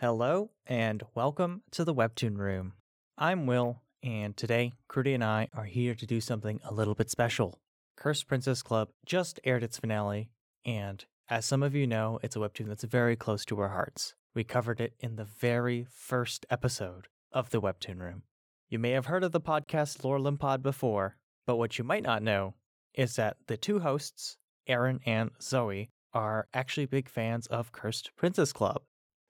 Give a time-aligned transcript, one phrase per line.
[0.00, 2.74] Hello, and welcome to the Webtoon Room.
[3.16, 7.10] I'm Will, and today, Crudy and I are here to do something a little bit
[7.10, 7.58] special.
[7.96, 10.30] Cursed Princess Club just aired its finale,
[10.64, 14.14] and as some of you know, it's a webtoon that's very close to our hearts.
[14.36, 18.22] We covered it in the very first episode of the Webtoon Room.
[18.68, 22.22] You may have heard of the podcast Lore OlymPOD before, but what you might not
[22.22, 22.54] know
[22.94, 24.36] is that the two hosts,
[24.68, 28.77] Aaron and Zoe, are actually big fans of Cursed Princess Club.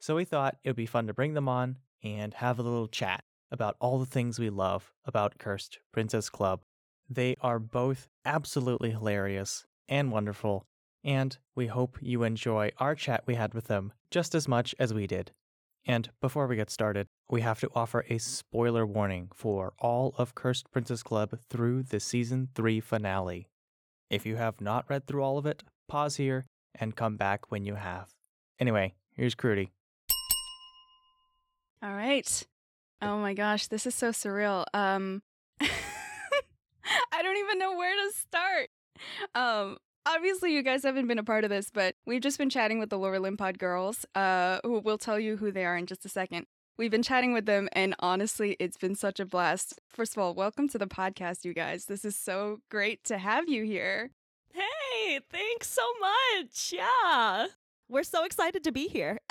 [0.01, 2.89] So we thought it would be fun to bring them on and have a little
[2.89, 6.61] chat about all the things we love about Cursed Princess Club.
[7.09, 10.67] They are both absolutely hilarious and wonderful,
[11.03, 14.93] and we hope you enjoy our chat we had with them just as much as
[14.93, 15.33] we did.
[15.87, 20.35] And before we get started, we have to offer a spoiler warning for all of
[20.35, 23.49] Cursed Princess Club through the season 3 finale.
[24.11, 27.65] If you have not read through all of it, pause here and come back when
[27.65, 28.11] you have.
[28.61, 29.73] Anyway, here's Crudy.
[31.83, 32.43] All right.
[33.01, 34.65] Oh my gosh, this is so surreal.
[34.75, 35.23] Um
[35.61, 38.71] I don't even know where to start.
[39.35, 42.81] Um obviously you guys haven't been a part of this, but we've just been chatting
[42.81, 46.05] with the Lore OlymPOD girls, uh who will tell you who they are in just
[46.05, 46.47] a second.
[46.79, 49.81] We've been chatting with them and honestly, it's been such a blast.
[49.89, 51.85] First of all, welcome to the podcast, you guys.
[51.85, 54.11] This is so great to have you here.
[54.53, 56.75] Hey, thanks so much.
[56.75, 57.47] Yeah.
[57.89, 59.19] We're so excited to be here.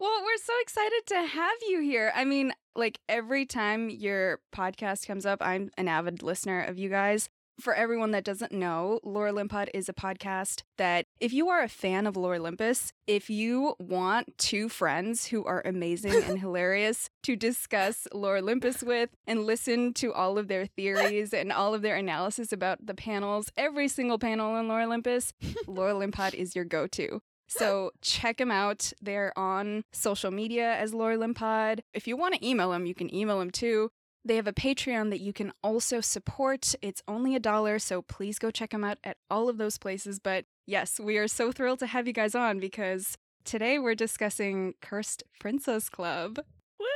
[0.00, 2.12] Well, we're so excited to have you here.
[2.14, 6.88] I mean, like every time your podcast comes up, I'm an avid listener of you
[6.88, 7.28] guys.
[7.60, 11.68] For everyone that doesn't know, Lore OlymPOD is a podcast that, if you are a
[11.68, 17.36] fan of Lore Olympus, if you want two friends who are amazing and hilarious to
[17.36, 21.94] discuss Lore Olympus with and listen to all of their theories and all of their
[21.94, 25.32] analysis about the panels, every single panel in Lore Olympus,
[25.66, 27.20] Lore OlymPOD is your go to.
[27.58, 28.92] So check them out.
[29.00, 31.80] They're on social media as Lore OlymPOD.
[31.94, 33.90] If you want to email them, you can email them too.
[34.24, 36.74] They have a Patreon that you can also support.
[36.80, 40.18] It's only a dollar, so please go check them out at all of those places.
[40.20, 44.74] But yes, we are so thrilled to have you guys on because today we're discussing
[44.80, 46.38] Cursed Princess Club.
[46.78, 46.86] Woo!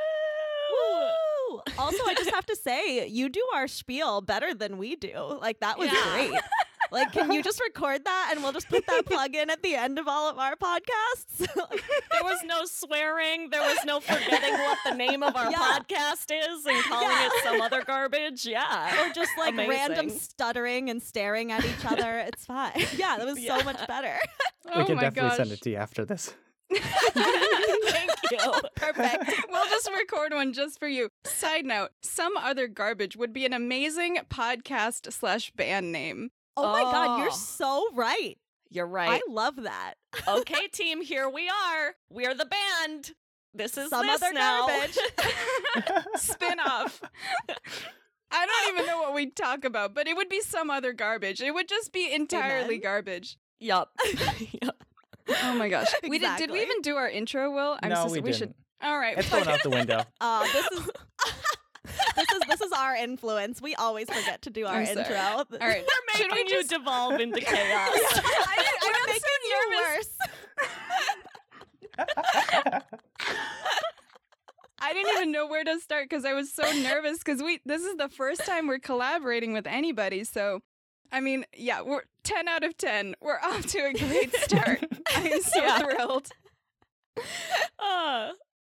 [1.50, 1.60] Woo!
[1.78, 5.38] Also, I just have to say, you do our spiel better than we do.
[5.40, 6.12] Like that was Yeah.
[6.12, 6.40] great.
[6.90, 9.74] Like, can you just record that and we'll just put that plug in at the
[9.74, 11.46] end of all of our podcasts?
[12.12, 13.50] There was no swearing.
[13.50, 15.58] There was no forgetting what the name of our Yeah.
[15.80, 17.26] podcast is and calling Yeah.
[17.26, 18.46] it some other garbage.
[18.46, 19.06] Yeah.
[19.08, 22.18] or just like random stuttering and staring at each other.
[22.20, 22.72] It's fine.
[22.96, 23.58] Yeah, that was Yeah.
[23.58, 24.16] so much better.
[24.68, 25.36] Oh we can oh my definitely gosh.
[25.36, 26.34] send it to you after this.
[26.72, 28.38] Thank you.
[28.74, 29.32] Perfect.
[29.50, 31.10] we'll just record one just for you.
[31.24, 36.30] Side note, some other garbage would be an amazing podcast slash band name.
[36.56, 37.34] Oh my god, you're Oh.
[37.34, 38.38] so right.
[38.70, 39.22] You're right.
[39.26, 39.94] I love that.
[40.28, 41.94] okay, team, here we are.
[42.10, 43.12] We're the band.
[43.54, 44.66] This is Some this other now.
[44.66, 44.98] garbage.
[46.16, 47.00] Spin off.
[48.30, 51.40] I don't even know what we'd talk about, but it would be some other garbage.
[51.40, 52.80] It would just be entirely Amen.
[52.82, 53.38] garbage.
[53.60, 53.90] yup.
[54.62, 54.76] Yup.
[55.42, 55.88] Oh my gosh.
[56.08, 57.76] We did did we even do our intro, Will?
[57.82, 58.36] I'm no, so we, didn't.
[58.36, 59.18] should All right.
[59.18, 60.04] It's going out the window.
[60.20, 60.90] Uh, this is
[62.16, 63.60] this is this is our influence.
[63.62, 65.16] We always forget to do our I'm intro.
[65.16, 65.50] All right.
[65.60, 65.82] We're
[66.16, 67.56] Should we making you devolve into chaos.
[67.60, 70.08] I, I'm making you nervous.
[71.98, 72.82] worse.
[74.78, 77.82] I didn't even know where to start because I was so nervous because we this
[77.82, 80.22] is the first time we're collaborating with anybody.
[80.24, 80.60] So,
[81.10, 83.14] I mean, yeah, we're ten out of ten.
[83.20, 84.84] We're off to a great start.
[85.14, 85.78] I'm so Yeah.
[85.78, 86.28] thrilled.
[87.78, 88.30] Uh,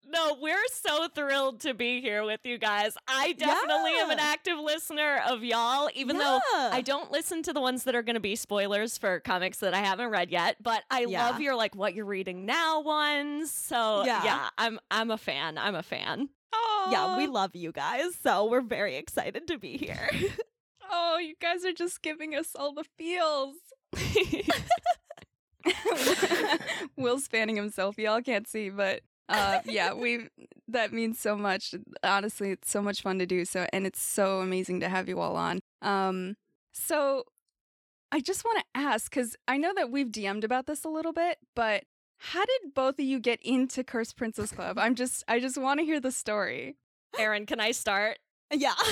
[0.10, 2.94] no, we're so thrilled to be here with you guys.
[3.08, 7.62] I definitely am an active listener of y'all, even though I don't listen to the
[7.62, 10.84] ones that are going to be spoilers for comics that I haven't read yet, but
[10.90, 11.26] I Yeah.
[11.30, 13.52] love your like what you're reading now ones.
[13.52, 14.24] So Yeah.
[14.24, 15.58] yeah, I'm I'm a fan.
[15.58, 16.30] I'm a fan.
[16.54, 20.10] Oh, yeah, we love you guys, so we're very excited to be here.
[20.92, 23.58] Oh, you guys are just giving us all the feels.
[26.98, 27.98] Will's fanning himself.
[28.00, 30.28] Y'all can't see, but uh, yeah, we
[30.68, 31.74] that means so much.
[32.04, 33.46] Honestly, it's so much fun to do.
[33.46, 35.60] So, and it's so amazing to have you all on.
[35.82, 36.36] Um,
[36.74, 37.24] so
[38.12, 41.14] I just want to ask because I know that we've DM'd about this a little
[41.14, 41.84] bit, but
[42.18, 44.78] how did both of you get into Curse Princess Club?
[44.78, 46.76] I'm just, I just want to hear the story.
[47.18, 48.20] Aaron, can I start?
[48.52, 48.74] yeah.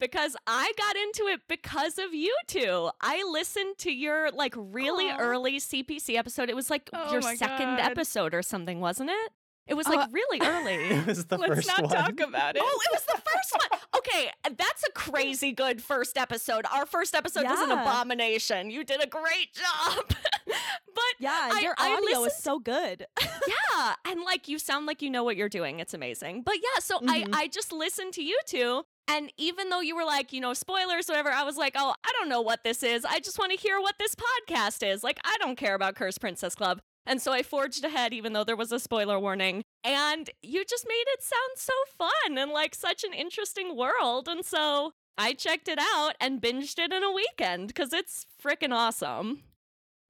[0.00, 2.90] because I got into it because of you two.
[3.00, 5.16] I listened to your like really Aw.
[5.18, 6.50] early CPC episode.
[6.50, 7.80] It was like Oh your second God.
[7.80, 9.32] episode or something, wasn't it?
[9.66, 10.74] It was like Uh, really early.
[10.98, 11.90] It was the Let's first not one.
[11.90, 12.62] talk about it.
[12.64, 13.78] Oh, it was the first one.
[13.98, 16.64] Okay, that's a crazy good first episode.
[16.72, 18.68] Our first episode was an abomination.
[18.70, 20.04] You did a great job.
[20.46, 23.06] but Yeah, I- your I audio is so good.
[23.20, 25.78] yeah, and like you sound like you know what you're doing.
[25.78, 26.42] It's amazing.
[26.42, 27.08] But yeah, so Mhm.
[27.34, 28.82] I I just listened to you two.
[29.08, 32.12] And even though you were like, you know, spoilers, whatever, I was like, oh, I
[32.18, 33.04] don't know what this is.
[33.04, 35.02] I just want to hear what this podcast is.
[35.04, 36.80] Like, I don't care about Curse Princess Club.
[37.06, 39.62] And so I forged ahead, even though there was a spoiler warning.
[39.84, 44.28] And you just made it sound so fun and like such an interesting world.
[44.28, 48.72] And so I checked it out and binged it in a weekend because it's freaking
[48.72, 49.42] awesome.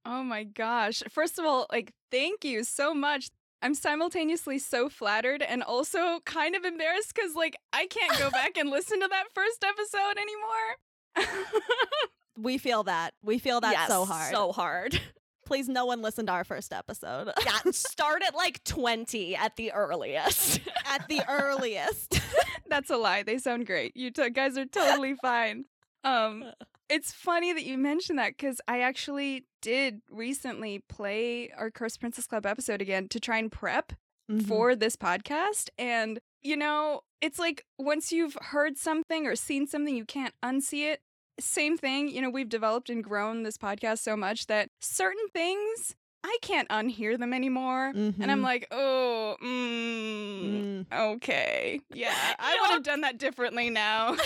[0.05, 1.01] Oh my gosh.
[1.09, 3.29] First of all, like, thank you so much.
[3.61, 8.57] I'm simultaneously so flattered and also kind of embarrassed because, like, I can't go back
[8.57, 11.31] and listen to that first episode anymore.
[12.37, 13.13] We feel that.
[13.23, 14.33] We feel that Yes, so hard.
[14.33, 14.99] So hard.
[15.45, 19.71] Please, no one listened to our first episode yeah, start at like 20 at the
[19.71, 20.61] earliest.
[20.85, 22.19] at the earliest.
[22.67, 23.23] That's a lie.
[23.23, 23.95] They sound great.
[23.95, 25.65] You t- guys are totally fine.
[26.03, 26.43] Um,
[26.89, 32.25] it's funny that you mentioned that because I actually did recently play our Cursed Princess
[32.27, 33.93] Club episode again to try and prep
[34.31, 34.47] Mhm.
[34.47, 35.69] for this podcast.
[35.77, 40.91] And, you know, it's like once you've heard something or seen something, you can't unsee
[40.91, 41.01] it.
[41.39, 45.95] Same thing, you know, we've developed and grown this podcast so much that certain things,
[46.23, 47.87] I can't unhear them anymore.
[47.87, 48.43] And I'm Mhm.
[48.43, 51.11] like, oh, mm, Mm.
[51.15, 51.79] okay.
[51.93, 54.15] Yeah, I would have done that differently now.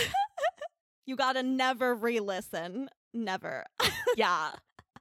[1.05, 2.89] You gotta never re-listen.
[3.13, 3.63] Never.
[4.17, 4.51] yeah.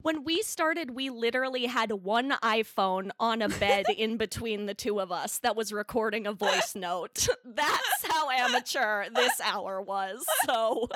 [0.03, 5.01] When we started, we literally had one iPhone on a bed in between the two
[5.01, 7.27] of us that was recording a voice note.
[7.43, 10.25] That's how amateur this hour was.
[10.45, 10.87] So,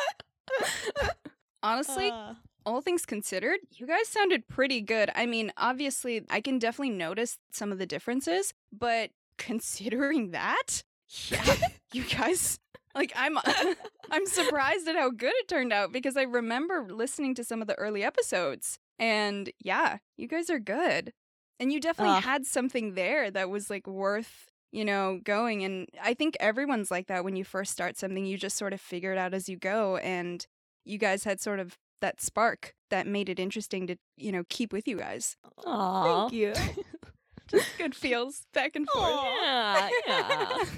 [1.64, 2.34] Honestly, Uh,
[2.66, 5.10] all things considered, you guys sounded pretty good.
[5.16, 10.84] I mean, obviously, I can definitely notice some of the differences, but considering that,
[11.30, 11.56] yeah,
[11.94, 12.60] you guys
[12.96, 13.38] like I'm
[14.12, 17.68] I'm surprised at how good it turned out because I remember listening to some of
[17.68, 21.14] the early episodes and yeah, you guys are good.
[21.60, 22.24] And you definitely Ugh.
[22.24, 27.08] had something there that was like worth, you know, going and I think everyone's like
[27.08, 29.58] that when you first start something, you just sort of figure it out as you
[29.58, 30.46] go and
[30.86, 34.74] you guys had sort of that spark that made it interesting to, you know, keep
[34.74, 35.38] with you guys.
[35.66, 36.30] Aw.
[36.30, 36.54] Thank you.
[37.48, 39.26] Just good feels back and forth.
[39.44, 40.66] Yeah, yeah.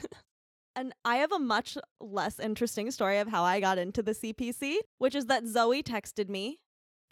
[0.76, 4.78] And I have a much less interesting story of how I got into the CPC,
[4.98, 6.62] which is that Zoe texted me,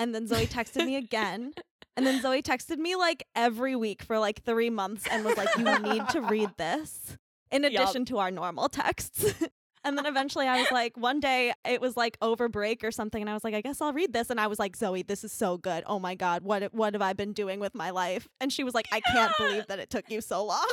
[0.01, 1.53] and then Zoe texted me again.
[1.95, 5.56] And then Zoe texted me like every week for like three months and was like,
[5.57, 7.18] You need to read this
[7.51, 9.33] in addition to our normal texts.
[9.83, 13.21] and then eventually I was like, one day it was like over break or something.
[13.21, 14.31] And I was like, I guess I'll read this.
[14.31, 15.83] And I was like, Zoe, this is so good.
[15.86, 18.27] Oh my God, what, what have I been doing with my life?
[18.39, 20.68] And she was like, I can't believe that it took you so long.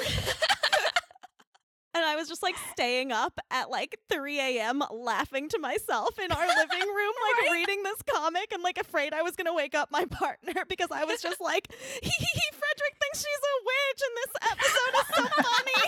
[1.95, 4.83] And I was just like staying up at like 3 a.m.
[4.91, 7.13] laughing to myself in our living room,
[7.43, 10.65] like reading this comic and like afraid I was going to wake up my partner
[10.69, 14.33] because I was just like, hee hee hee, Frederick thinks she's a witch and this
[14.53, 15.79] episode is so funny.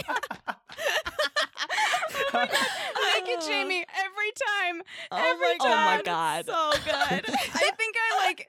[3.12, 3.85] Thank you, Jamie.
[3.94, 4.32] Every
[4.73, 4.82] time.
[5.12, 6.46] oh Every my Oh my God.
[6.46, 6.46] God.
[6.46, 7.25] So good.
[7.29, 8.49] I think I like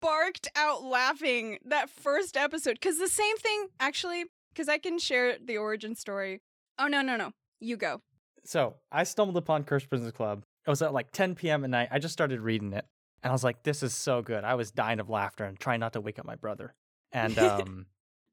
[0.00, 2.80] barked out laughing that first episode.
[2.80, 6.40] Cause the same thing, actually, because I can share the origin story.
[6.78, 7.32] Oh, no, no, no.
[7.60, 8.00] You go.
[8.44, 10.44] So I stumbled upon Cursed Princess Club.
[10.66, 11.64] It was at like 10 p.m.
[11.64, 11.88] at night.
[11.90, 12.84] I just started reading it,
[13.22, 15.80] and I was like, "This is so good." I was dying of laughter and trying
[15.80, 16.74] not to wake up my brother.
[17.12, 17.86] And um,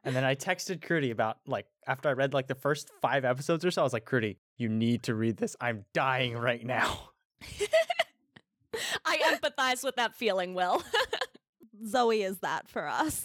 [0.03, 3.65] and then I texted Crudy about like after I read like the first five episodes
[3.65, 3.81] or so.
[3.81, 5.55] I was like, "Crudy, you need to read this.
[5.60, 7.10] I'm dying right now."
[9.05, 10.84] I empathize with that feeling, Will.
[11.88, 13.24] Zoe is that for us.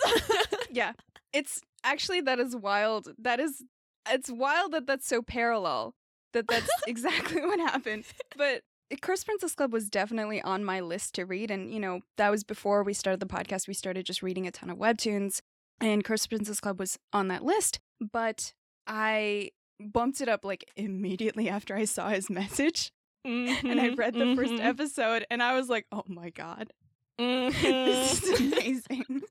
[0.71, 0.92] Yeah.
[1.33, 3.09] It's actually, that is wild.
[3.18, 3.62] That is,
[4.08, 5.94] it's wild that that's so parallel,
[6.32, 8.04] that that's exactly what happened.
[8.37, 8.62] But
[9.00, 11.50] Curse Princess Club was definitely on my list to read.
[11.50, 13.66] And, you know, that was before we started the podcast.
[13.66, 15.40] We started just reading a ton of webtoons,
[15.80, 17.80] and Curse Princess Club was on that list.
[18.00, 18.52] But
[18.87, 22.92] I bumped it up like immediately after I saw his message.
[23.25, 24.61] And I read the first Mhm.
[24.64, 26.73] episode, and I was like, oh my God,
[27.18, 27.52] Mhm.
[27.62, 29.23] this is amazing.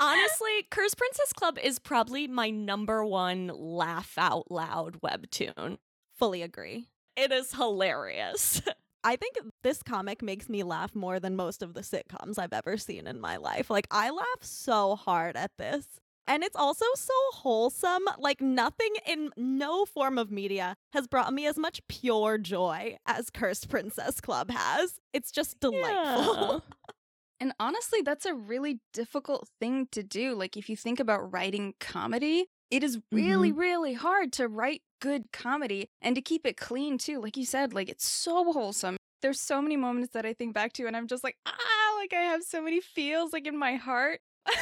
[0.00, 5.78] Honestly, Curse Princess Club is probably my number one laugh out loud webtoon.
[6.16, 6.86] Fully agree.
[7.16, 8.62] It is hilarious.
[9.04, 12.78] I think this comic makes me laugh more than most of the sitcoms I've ever
[12.78, 13.68] seen in my life.
[13.68, 15.86] Like, I laugh so hard at this.
[16.26, 18.04] And it's also so wholesome.
[18.18, 23.28] Like, nothing in no form of media has brought me as much pure joy as
[23.28, 25.00] Cursed Princess Club has.
[25.12, 26.64] It's just delightful.
[27.40, 30.34] And honestly, that's a really difficult thing to do.
[30.34, 35.30] Like, if you think about writing comedy, it is really, really hard to write good
[35.32, 37.20] comedy and to keep it clean too.
[37.20, 38.96] Like you said, like it's so wholesome.
[39.22, 42.12] There's so many moments that I think back to and I'm just like, ah, like
[42.12, 44.20] I have so many feels like in my heart.
[44.46, 44.54] Yeah,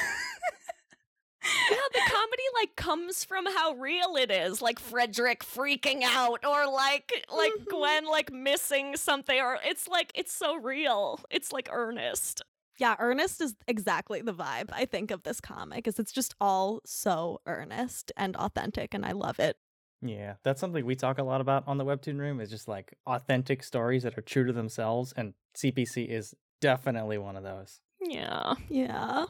[1.92, 7.12] the comedy like comes from how real it is, like Frederick freaking out or like
[7.34, 7.66] like Mhm.
[7.68, 11.20] Gwen like missing something or it's like it's so real.
[11.30, 12.42] It's like earnest.
[12.82, 16.80] Yeah, earnest is exactly the vibe I think of this comic is it's just all
[16.84, 19.56] so earnest and authentic and I love it.
[20.04, 22.92] Yeah, that's something we talk a lot about on the Webtoon Room is just like
[23.06, 27.82] authentic stories that are true to themselves, and CPC is definitely one of those.
[28.00, 28.54] Yeah.
[28.68, 29.26] Yeah.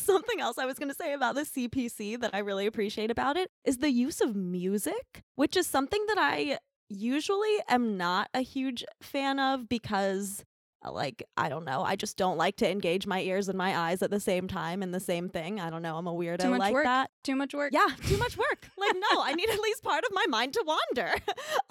[0.00, 3.36] Something else I was going to say about the CPC that I really appreciate about
[3.36, 8.40] it is the use of music, which is something that I usually am not a
[8.40, 10.44] huge fan of because
[10.90, 14.02] like I don't know, I just don't like to engage my ears and my eyes
[14.02, 15.60] at the same time in the same thing.
[15.60, 16.84] I don't know, I'm a weirdo Too much like work.
[16.84, 17.10] that.
[17.24, 17.72] Too much work.
[17.72, 18.70] Yeah, too much work.
[18.78, 21.12] like no, I need at least part of my mind to wander.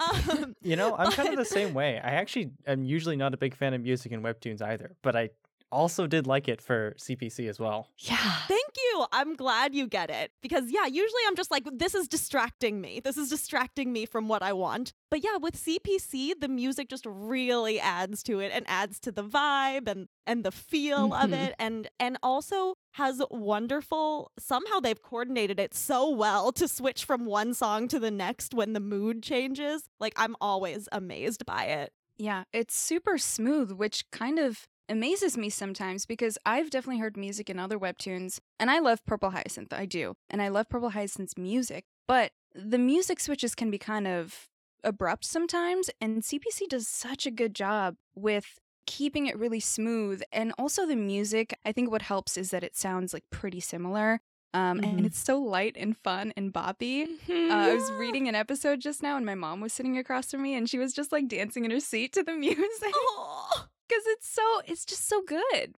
[0.40, 1.98] um, You know, I'm kind of the same way.
[2.02, 5.30] I actually am usually not a big fan of music and Webtoons either, but I
[5.70, 7.88] also did like it for CPC as well.
[7.98, 8.16] Yeah.
[8.48, 9.04] Thank you.
[9.12, 10.32] I'm glad you get it.
[10.42, 13.00] Because, yeah, usually I'm just like, this is distracting me.
[13.00, 14.92] This is distracting me from what I want.
[15.10, 19.24] But yeah, with CPC, the music just really adds to it and adds to the
[19.24, 21.46] vibe and, and the feel of Mhm.
[21.48, 27.24] it and and also has wonderful somehow they've coordinated it so well to switch from
[27.24, 29.88] one song to the next when the mood changes.
[29.98, 31.92] Like I'm always amazed by it.
[32.18, 37.48] Yeah, it's super smooth, which kind of amazes me sometimes because I've definitely heard music
[37.50, 41.36] in other webtoons, and I love Purple Hyacinth, I do, and I love Purple Hyacinth's
[41.36, 44.48] music, but the music switches can be kind of
[44.84, 50.52] abrupt sometimes, and CPC does such a good job with keeping it really smooth, and
[50.58, 51.56] also the music.
[51.64, 54.20] I think what helps is that it sounds like pretty similar.
[54.54, 55.04] Um, and Mhm.
[55.04, 57.06] it's so light and fun and boppy.
[57.28, 57.50] Mhm.
[57.50, 60.40] Uh, I was reading an episode just now, and my mom was sitting across from
[60.40, 63.66] me, and she was just like dancing in her seat to the music Oh.
[63.88, 65.74] Because it's so it's just so good.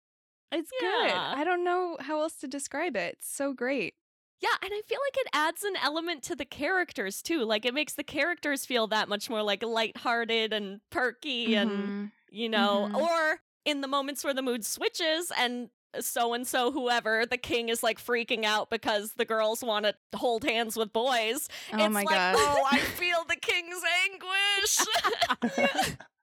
[0.50, 1.11] It's good.
[1.12, 3.17] I don't know how else to describe it.
[3.19, 3.95] It's so great.
[4.41, 7.45] Yeah, and I feel like it adds an element to the characters too.
[7.45, 12.12] Like it makes the characters feel that much more like lighthearted and perky and Mhm.
[12.31, 12.97] you know, Mhm.
[12.97, 17.69] or in the moments where the mood switches and so and so whoever the king
[17.69, 21.49] is like freaking out because the girls want to hold hands with boys.
[21.73, 25.97] oh it's my like, god, oh, I feel the king's anguish.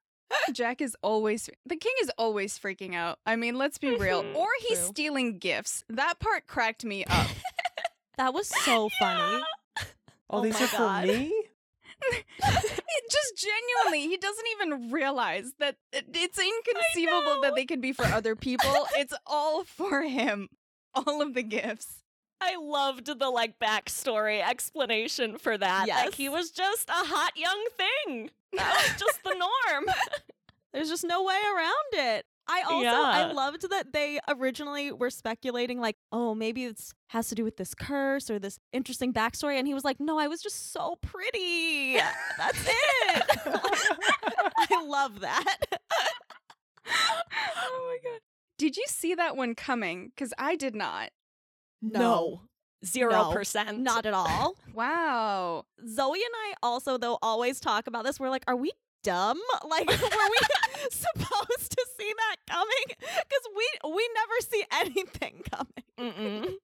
[0.52, 3.18] Jack is always the king is always freaking out.
[3.26, 4.22] I mean, let's be real.
[4.22, 4.34] Mhm.
[4.34, 4.86] Or he's True.
[4.88, 5.84] stealing gifts.
[5.88, 7.26] That part cracked me up.
[8.18, 9.42] That was so funny.
[10.28, 11.06] Oh, Oh these my are for God.
[11.06, 11.32] me?
[12.10, 17.92] it just genuinely, he doesn't even realize that it- it's inconceivable that they could be
[17.92, 18.86] for other people.
[18.96, 20.48] it's all for him.
[20.94, 22.02] All of the gifts.
[22.40, 25.88] I loved the like backstory explanation for that.
[25.88, 28.30] Like he was just a hot young thing.
[28.52, 29.86] That was just the norm.
[30.72, 31.72] There's just no way around
[32.16, 32.26] it.
[32.48, 37.34] I also I loved that they originally were speculating like, oh, maybe it's has to
[37.34, 40.42] do with this curse or this interesting backstory, and he was like, no, I was
[40.42, 41.98] just so pretty.
[42.38, 43.22] That's it.
[44.70, 45.56] I love that.
[46.86, 48.20] oh my god.
[48.58, 50.12] Did you see that one coming?
[50.14, 51.10] Because I did not.
[52.84, 53.78] Zero No, percent.
[53.80, 54.54] not at all.
[54.74, 55.64] Wow.
[55.88, 58.20] Zoe and I also though always talk about this.
[58.20, 59.40] We're like, are we dumb?
[59.68, 62.86] Like, were we supposed to see that coming?
[62.98, 66.56] Because we we never see anything coming.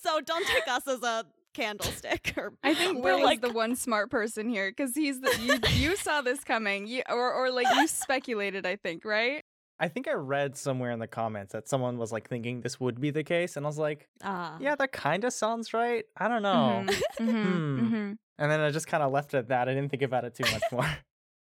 [0.00, 3.74] So don't take us as a candlestick or I think We're like- is the one
[3.76, 7.66] smart person here because he's the you, you saw this coming, you, or or like
[7.76, 8.66] you speculated.
[8.66, 9.43] I think right.
[9.80, 13.00] I think I read somewhere in the comments that someone was like thinking this would
[13.00, 14.56] be the case, and I was like, Ah.
[14.60, 16.04] yeah, that kind of sounds right.
[16.16, 16.84] I don't know.
[16.86, 17.42] Mhm, mhm,
[17.78, 17.94] Hmm.
[17.94, 18.16] mhm.
[18.38, 19.68] And then I just kind of left it at that.
[19.68, 20.86] I didn't think about it too much more.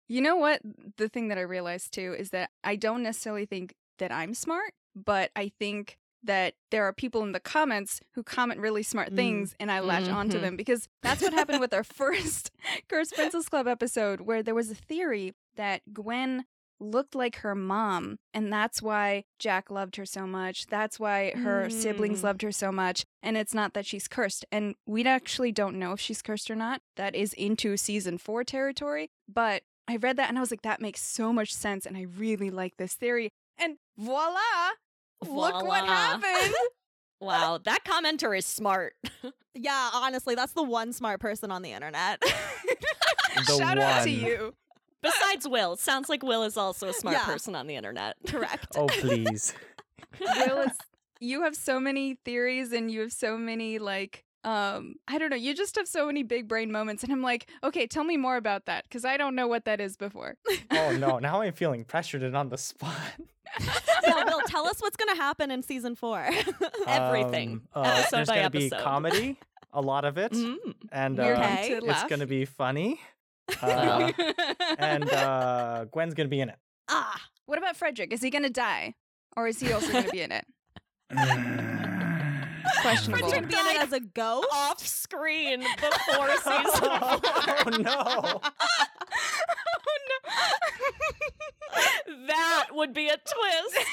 [0.09, 0.61] You know what?
[0.99, 4.73] The thing that I realized too is that I don't necessarily think that I'm smart,
[4.95, 9.17] but I think that there are people in the comments who comment really smart Mm.
[9.17, 10.43] things and I latch onto Mhm.
[10.43, 11.83] them because that's what happened with our
[12.43, 12.53] first
[12.89, 16.45] Cursed Princess Club episode where there was a theory that Gwen
[16.79, 20.67] looked like her mom and that's why Jack loved her so much.
[20.67, 22.25] That's why her siblings Mm.
[22.25, 24.45] loved her so much and it's not that she's cursed.
[24.53, 26.81] And we actually don't know if she's cursed or not.
[26.97, 30.81] That is into season 4 territory, but I read that and I was like that
[30.81, 33.31] makes so much sense and I really like this theory.
[33.59, 34.41] And voila!
[35.27, 36.55] Look what happened.
[37.19, 38.95] Wow, that commenter is smart.
[39.59, 42.23] Yeah, honestly, that's the one smart person on the internet.
[43.37, 44.55] The Shout out to you.
[45.07, 47.25] Besides Will, sounds like Will is also a smart Yeah.
[47.25, 48.17] person on the internet.
[48.27, 48.77] Correct.
[48.77, 49.55] oh, please.
[50.21, 50.73] Will is
[51.21, 55.37] you have so many theories and you have so many like um I don't know,
[55.37, 58.37] you just have so many big brain moments and I'm like, "Okay, tell me more
[58.37, 60.37] about that because I don't know what that is before."
[60.71, 62.95] oh no, now I'm feeling pressured and on the spot.
[64.05, 66.29] yeah, Will, tell us what's gonna happen in season four.
[66.87, 67.63] Everything.
[67.75, 69.39] Um, uh, Episode there's by gonna be comedy,
[69.73, 70.57] a lot of it, Mm.
[70.93, 71.81] and uh, Okay.
[71.81, 73.01] to it's gonna be funny.
[73.63, 74.13] Uh,
[74.79, 76.57] and uh, Gwen's gonna be in it.
[76.89, 78.13] ah, What about Frederick?
[78.13, 78.95] Is he going to die
[79.37, 80.45] or is he also going to be in it?
[82.83, 83.29] Questionable.
[83.29, 84.49] Frederick being it as a ghost.
[84.53, 87.21] Off screen before season four.
[87.23, 88.41] oh no!
[92.27, 93.87] That would be a twist.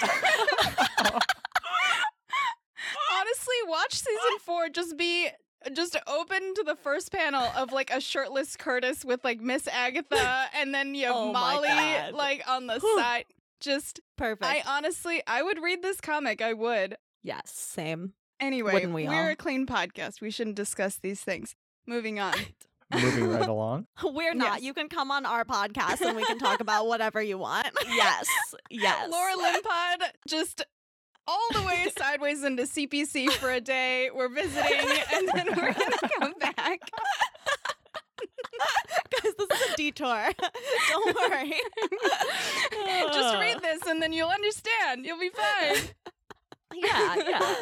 [3.19, 5.29] Honestly, watch season four just be
[5.74, 10.46] just open to the first panel of like a shirtless Curtis with like Miss Agatha
[10.55, 11.70] and then you have Oh Molly
[12.13, 13.25] like on the side.
[13.60, 14.46] Just Perfect.
[14.46, 16.41] I honestly I would read this comic.
[16.41, 16.98] I would.
[17.24, 18.13] yes, same.
[18.39, 19.32] Anyway, Wouldn't we we're all?
[19.32, 20.20] a clean podcast.
[20.20, 21.55] We shouldn't discuss these things.
[21.88, 22.34] Moving on.
[22.93, 23.88] Moving right along.
[24.03, 24.55] We're not.
[24.55, 24.63] Yes.
[24.63, 27.67] You can come on our podcast and we can talk about whatever you want.
[27.88, 28.27] yes,
[28.70, 29.10] yes.
[29.10, 30.65] Lore OlymPOD just
[31.27, 34.10] all the way sideways into CPC for a day.
[34.13, 36.80] We're visiting and then we're gonna come back.
[39.12, 40.30] Guys, this is a detour.
[40.89, 41.53] Don't worry.
[43.12, 45.06] Just read this and then you'll understand.
[45.06, 45.75] You'll be fine.
[46.74, 47.56] Yeah, yeah.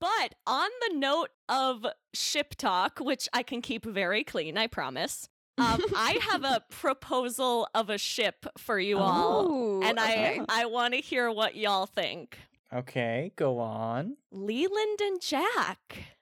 [0.00, 5.28] But on the note of ship talk, which I can keep very clean, I promise.
[5.56, 10.40] Um, I have a proposal of a ship for you all, Ooh, and okay.
[10.48, 12.38] I I want to hear what y'all think.
[12.74, 14.16] Okay, go on.
[14.32, 16.16] Leland and Jack.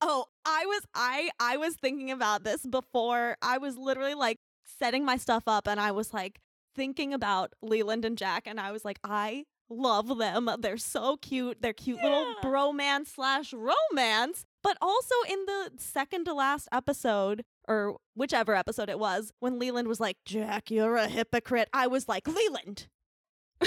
[0.00, 3.36] Oh, I was I I was thinking about this before.
[3.42, 4.38] I was literally like
[4.78, 6.40] setting my stuff up and I was like
[6.74, 10.48] thinking about Leland and Jack and I was like I love them.
[10.60, 11.60] They're so cute.
[11.60, 12.34] They're cute little Yeah.
[12.42, 14.44] bromance slash romance.
[14.62, 19.88] But also in the second to last episode or whichever episode it was, when Leland
[19.88, 21.68] was like, Jack, you're a hypocrite.
[21.72, 22.86] I was like, Leland,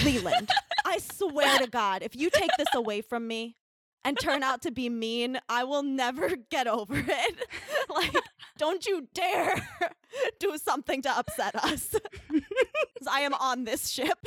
[0.04, 0.50] Leland,
[0.86, 3.56] I swear to God, if you take this away from me
[4.04, 7.36] and turn out to be mean, I will never get over it.
[7.90, 8.16] like,
[8.58, 9.54] don't you dare
[10.40, 11.96] do something to upset us.
[13.10, 14.18] I am on this ship.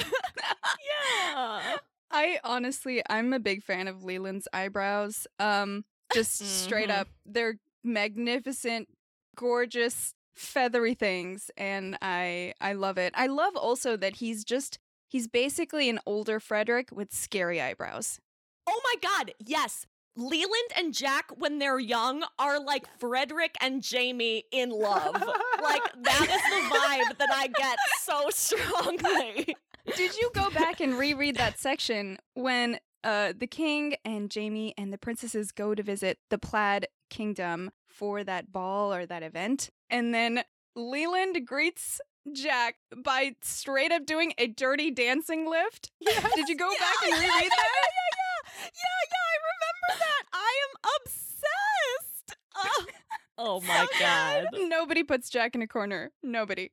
[1.32, 1.76] Yeah.
[2.10, 5.26] I honestly, I'm a big fan of Leland's eyebrows.
[5.38, 7.00] Um, just straight Mhm.
[7.00, 8.88] up, they're magnificent,
[9.36, 13.12] gorgeous, feathery things, and I I love it.
[13.16, 14.78] I love also that he's just
[15.14, 18.18] he's basically an older Frederick with scary eyebrows.
[18.66, 19.86] Oh my God, yes.
[20.16, 25.14] Leland and Jack, when they're young, are like Frederick and Jamie in love.
[25.62, 29.54] like, that is the vibe that I get so strongly.
[29.96, 34.92] Did you go back and reread that section when uh, the king and Jamie and
[34.92, 39.70] the princesses go to visit the Plaid Kingdom for that ball or that event?
[39.90, 40.42] And then
[40.74, 42.00] Leland greets
[42.32, 45.90] Jack by straight up doing a dirty dancing lift.
[46.34, 47.66] Did you go Yeah, back and yeah, reread yeah, that?
[47.66, 50.22] Yeah, yeah, yeah, yeah, I remember that.
[50.32, 52.36] I am obsessed.
[52.56, 52.88] Ugh.
[53.36, 54.46] Oh, oh my God.
[54.68, 56.12] Nobody puts Jack in a corner.
[56.22, 56.70] Nobody.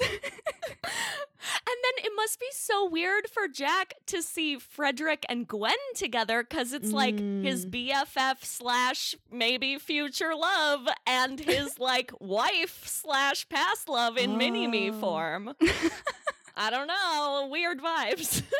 [0.00, 0.08] and
[1.84, 6.72] then it must be so weird for Jack to see Frederick and Gwen together because
[6.72, 7.90] it's like his mm.
[7.90, 14.90] BFF slash maybe future love and his like wife slash past love in mini me
[14.90, 14.94] Oh.
[15.00, 15.54] form.
[16.56, 17.48] I don't know.
[17.50, 18.42] Weird vibes.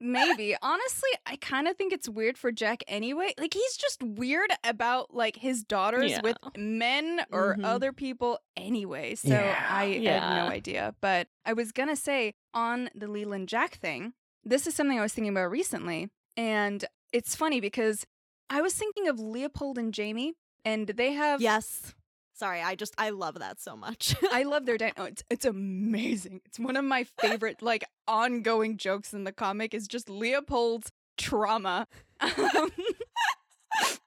[0.00, 0.54] Maybe.
[0.62, 3.34] Honestly, I kind of think it's weird for Jack anyway.
[3.38, 6.20] Like he's just weird about like his daughters Yeah.
[6.22, 7.64] with men or Mhm.
[7.64, 9.14] other people anyway.
[9.16, 9.66] So Yeah.
[9.68, 10.44] I had Yeah.
[10.44, 10.94] no idea.
[11.00, 14.12] But I was going to say on the Leland Jack thing,
[14.44, 16.10] this is something I was thinking about recently.
[16.36, 18.06] And it's funny because
[18.48, 20.34] I was thinking of Leopold and Jamie
[20.64, 21.94] and they have Yes.
[22.38, 24.14] Sorry, I just I love that so much.
[24.32, 24.94] I love their dance.
[24.96, 26.40] Oh, it's it's amazing.
[26.44, 31.86] It's one of my favorite like ongoing jokes in the comic is just Leopold's trauma.
[32.20, 32.70] Um,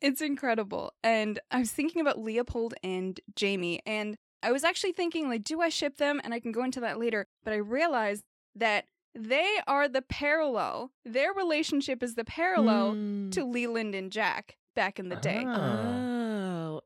[0.00, 0.92] it's incredible.
[1.02, 5.60] And I was thinking about Leopold and Jamie and I was actually thinking like do
[5.60, 8.84] I ship them and I can go into that later, but I realized that
[9.14, 10.92] they are the parallel.
[11.04, 13.32] Their relationship is the parallel Mm.
[13.32, 15.42] to Leland and Jack back in the day.
[15.46, 15.56] Ah.
[15.58, 16.17] Oh,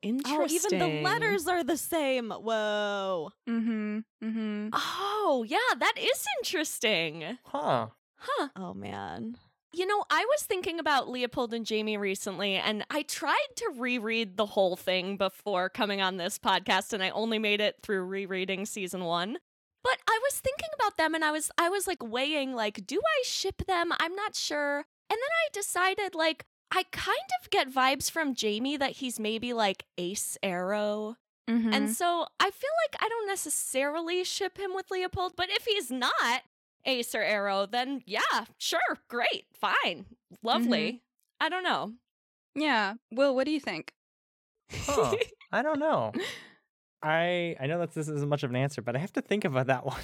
[0.03, 0.39] interesting.
[0.41, 2.31] Oh, even the letters are the same.
[2.31, 3.31] Whoa.
[3.49, 3.99] Mm-hmm.
[4.23, 4.69] Mm-hmm.
[4.73, 7.39] Oh, yeah, that is interesting.
[7.45, 7.89] Huh.
[8.17, 8.49] Huh.
[8.57, 9.37] Oh man.
[9.75, 14.37] You know, I was thinking about Leopold and Jamie recently, and I tried to reread
[14.37, 18.67] the whole thing before coming on this podcast, and I only made it through rereading
[18.67, 19.39] season one.
[19.83, 23.01] But I was thinking about them, and I was I was like weighing, like, do
[23.01, 23.93] I ship them?
[23.99, 24.85] I'm not sure.
[25.11, 29.53] And then I decided, like, I kind of get vibes from Jamie that he's maybe
[29.53, 31.17] like Ace Aro.
[31.49, 31.73] Mhm.
[31.75, 35.91] And so I feel like I don't necessarily ship him with Leopold, but if he's
[35.91, 36.43] not
[36.87, 40.07] Ace or Aro, then yeah, sure, great, fine,
[40.43, 41.03] lovely.
[41.41, 41.93] I don't know.
[42.55, 42.95] yeah.
[43.11, 43.93] Will, what do you think?
[44.73, 45.15] Huh.
[45.53, 46.13] I don't know.
[47.03, 49.45] I I know that this isn't much of an answer, but I have to think
[49.45, 50.01] about that one.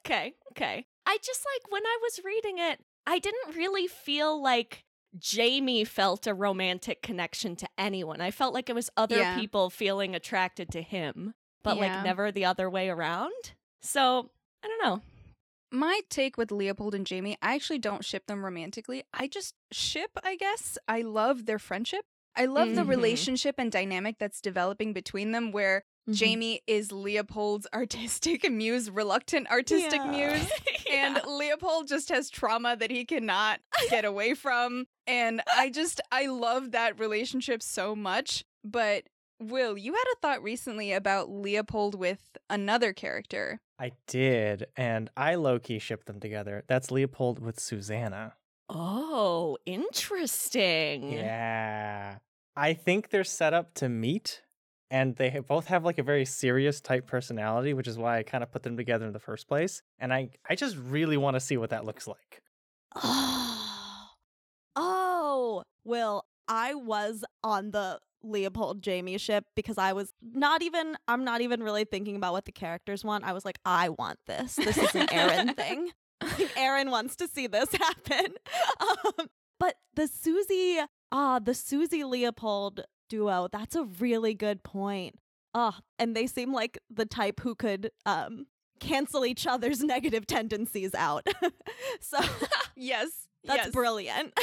[0.00, 0.86] Okay, okay.
[1.06, 4.84] I just like when I was reading it, I didn't really feel like
[5.18, 8.20] Jamie felt a romantic connection to anyone.
[8.20, 9.38] I felt like it was other Yeah.
[9.38, 11.82] people feeling attracted to him, but Yeah.
[11.96, 13.52] like never the other way around.
[13.82, 14.30] So,
[14.62, 15.02] I don't know.
[15.70, 19.04] My take with Leopold and Jamie, I actually don't ship them romantically.
[19.12, 20.78] I just ship, I guess.
[20.88, 22.04] I love their friendship.
[22.36, 22.88] I love the Mhm.
[22.88, 26.14] relationship and dynamic that's developing between them where Mhm.
[26.14, 30.10] Jamie is Leopold's artistic muse, reluctant artistic Yeah.
[30.10, 30.50] muse.
[30.92, 33.58] And Leopold just has trauma that he cannot
[33.90, 34.86] get away from.
[35.08, 38.44] And I just, I love that relationship so much.
[38.64, 39.04] But
[39.40, 43.60] Will, you had a thought recently about Leopold with another character.
[43.78, 46.62] I did, and I low key shipped them together.
[46.68, 48.34] That's Leopold with Susanna.
[48.70, 51.12] Oh, interesting.
[51.12, 52.18] Yeah.
[52.56, 54.42] I think they're set up to meet,
[54.90, 58.42] and they both have like a very serious type personality, which is why I kind
[58.42, 59.82] of put them together in the first place.
[59.98, 62.42] And I, I just really want to see what that looks like.
[62.94, 64.08] Oh,
[64.76, 71.24] oh, Will, I was on the Leopold Jamie ship because I was not even, I'm
[71.24, 73.24] not even really thinking about what the characters want.
[73.24, 74.56] I was like, I want this.
[74.56, 75.90] This is an Aaron thing.
[76.56, 78.34] Aaron wants to see this happen.
[78.80, 79.26] Um,
[79.58, 80.78] but the Susie,
[81.12, 85.16] ah, the Susie Leopold duo, that's a really good point.
[85.54, 88.46] Ah, and they seem like the type who could um
[88.78, 91.26] cancel each other's negative tendencies out.
[92.00, 92.18] so
[92.76, 93.08] Yes.
[93.44, 94.38] that's brilliant.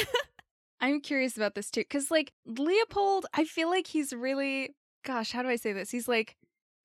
[0.82, 5.42] I'm curious about this too, because like Leopold, I feel like he's really, gosh, how
[5.44, 5.92] do I say this?
[5.92, 6.36] He's like,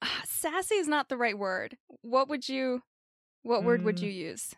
[0.03, 1.77] ah, sassy is not the right word.
[2.03, 2.83] What would you,
[3.43, 4.03] what word would Mm.
[4.03, 4.55] you use?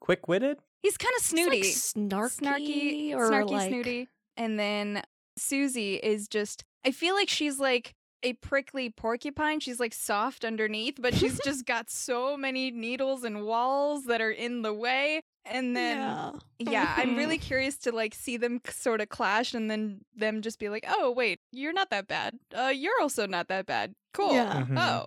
[0.00, 0.58] Quick witted?
[0.82, 1.66] He's kind of It's snooty, like
[2.10, 4.08] snarky, snarky, or snarky, like, snooty.
[4.36, 5.02] And then
[5.38, 9.60] Susie is just, I feel like she's like a prickly porcupine.
[9.60, 14.30] She's like soft underneath, but she's just got so many needles and walls that are
[14.30, 15.20] in the way.
[15.44, 16.32] And then yeah.
[16.58, 20.58] yeah, I'm really curious to like see them sort of clash and then them just
[20.58, 22.38] be like, "Oh, wait, you're not that bad.
[22.54, 23.94] Uh you're also not that bad.
[24.12, 24.34] Cool.
[24.34, 24.64] Yeah.
[24.64, 24.76] Mhm.
[24.78, 25.06] Oh.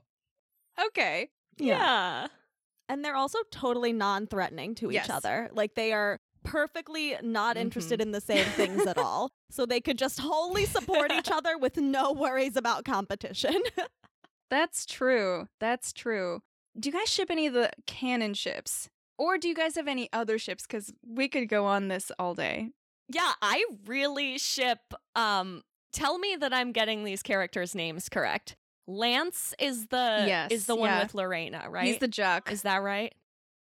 [0.87, 1.29] Okay.
[1.57, 2.27] Yeah.
[2.89, 5.05] And they're also totally non threatening to Yes.
[5.05, 5.49] each other.
[5.53, 9.31] Like they are perfectly not interested in the same things at all.
[9.49, 13.61] So they could just wholly support each other with no worries about competition.
[14.49, 15.47] That's true.
[15.59, 16.41] That's true.
[16.79, 18.89] Do you guys ship any of the canon ships?
[19.17, 22.33] Or do you guys have any other ships cuz we could go on this all
[22.33, 22.69] day.
[23.09, 24.79] Yeah, I really ship
[25.15, 28.55] um tell me that I'm getting these characters' names correct.
[28.87, 31.03] Lance is the Yes, is the one yeah.
[31.03, 31.85] with Lorena, right?
[31.85, 32.51] He's the jock.
[32.51, 33.13] Is that right?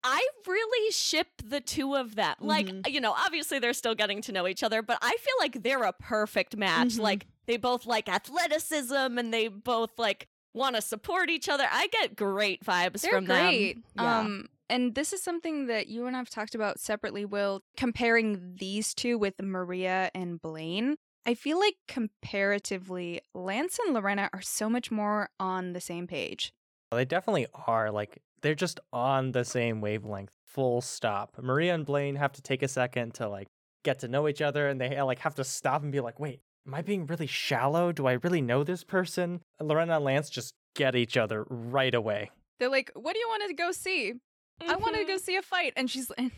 [0.04, 2.36] I really ship the two of them.
[2.40, 2.92] Like, Mhm.
[2.92, 5.84] you know, obviously they're still getting to know each other, but I feel like they're
[5.84, 6.90] a perfect match.
[6.96, 7.00] Mhm.
[7.00, 11.68] Like, they both like athleticism and they both like want to support each other.
[11.70, 13.74] I get great vibes They're from great.
[13.76, 13.84] them.
[13.96, 14.20] Yeah.
[14.20, 18.94] Um, and this is something that you and I've talked about separately, Will, comparing these
[18.94, 20.96] two with Maria and Blaine.
[21.26, 26.54] I feel like comparatively, Lance and Lorena are so much more on the same page.
[26.92, 27.92] They definitely are.
[27.92, 31.36] Like, they're just on the same wavelength, full stop.
[31.42, 33.48] Maria and Blaine have to take a second to, like,
[33.84, 36.42] get to know each other, and they, like, have to stop and be like, wait,
[36.68, 37.92] am I being really shallow?
[37.92, 39.42] Do I really know this person?
[39.60, 42.32] And Lorena and Lance just get each other right away.
[42.60, 44.14] They're like, "What do you want to go see?
[44.62, 45.18] I want to go mm-hmm.
[45.18, 46.32] see a fight." And she's and,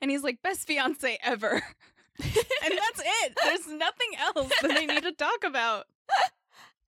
[0.00, 1.52] and he's like, "Best fiance ever."
[2.22, 3.38] and that's it.
[3.42, 5.84] There's nothing else that they need to talk about.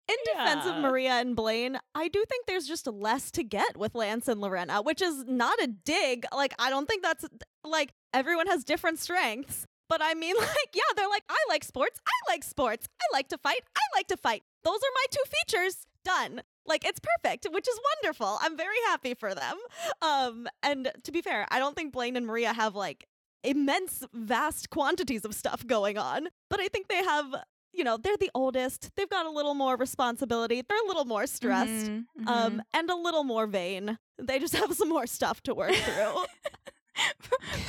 [0.08, 3.94] In defense of Maria and Blaine, I do think there's just less to get with
[3.94, 6.24] Lance and Lorena, which is not a dig.
[6.34, 7.26] Like, I don't think that's
[7.62, 9.66] like everyone has different strengths.
[9.88, 12.00] But I mean, like, yeah, they're like, I like sports.
[12.06, 12.86] I like sports.
[13.00, 13.60] I like to fight.
[13.76, 14.42] I like to fight.
[14.64, 15.86] Those are my two features.
[16.04, 16.42] Done.
[16.64, 18.38] Like, it's perfect, which is wonderful.
[18.40, 19.56] I'm very happy for them.
[20.00, 23.06] Um, and to be fair, I don't think Blaine and Maria have like
[23.44, 26.28] immense, vast quantities of stuff going on.
[26.48, 27.34] But I think they have
[27.72, 28.90] you know, they're the oldest.
[28.96, 30.62] They've got a little more responsibility.
[30.68, 31.70] They're a little more stressed.
[31.90, 32.26] Mhm, mhm.
[32.28, 33.98] Um, and a little more vain.
[34.18, 36.24] They just have some more stuff to work through.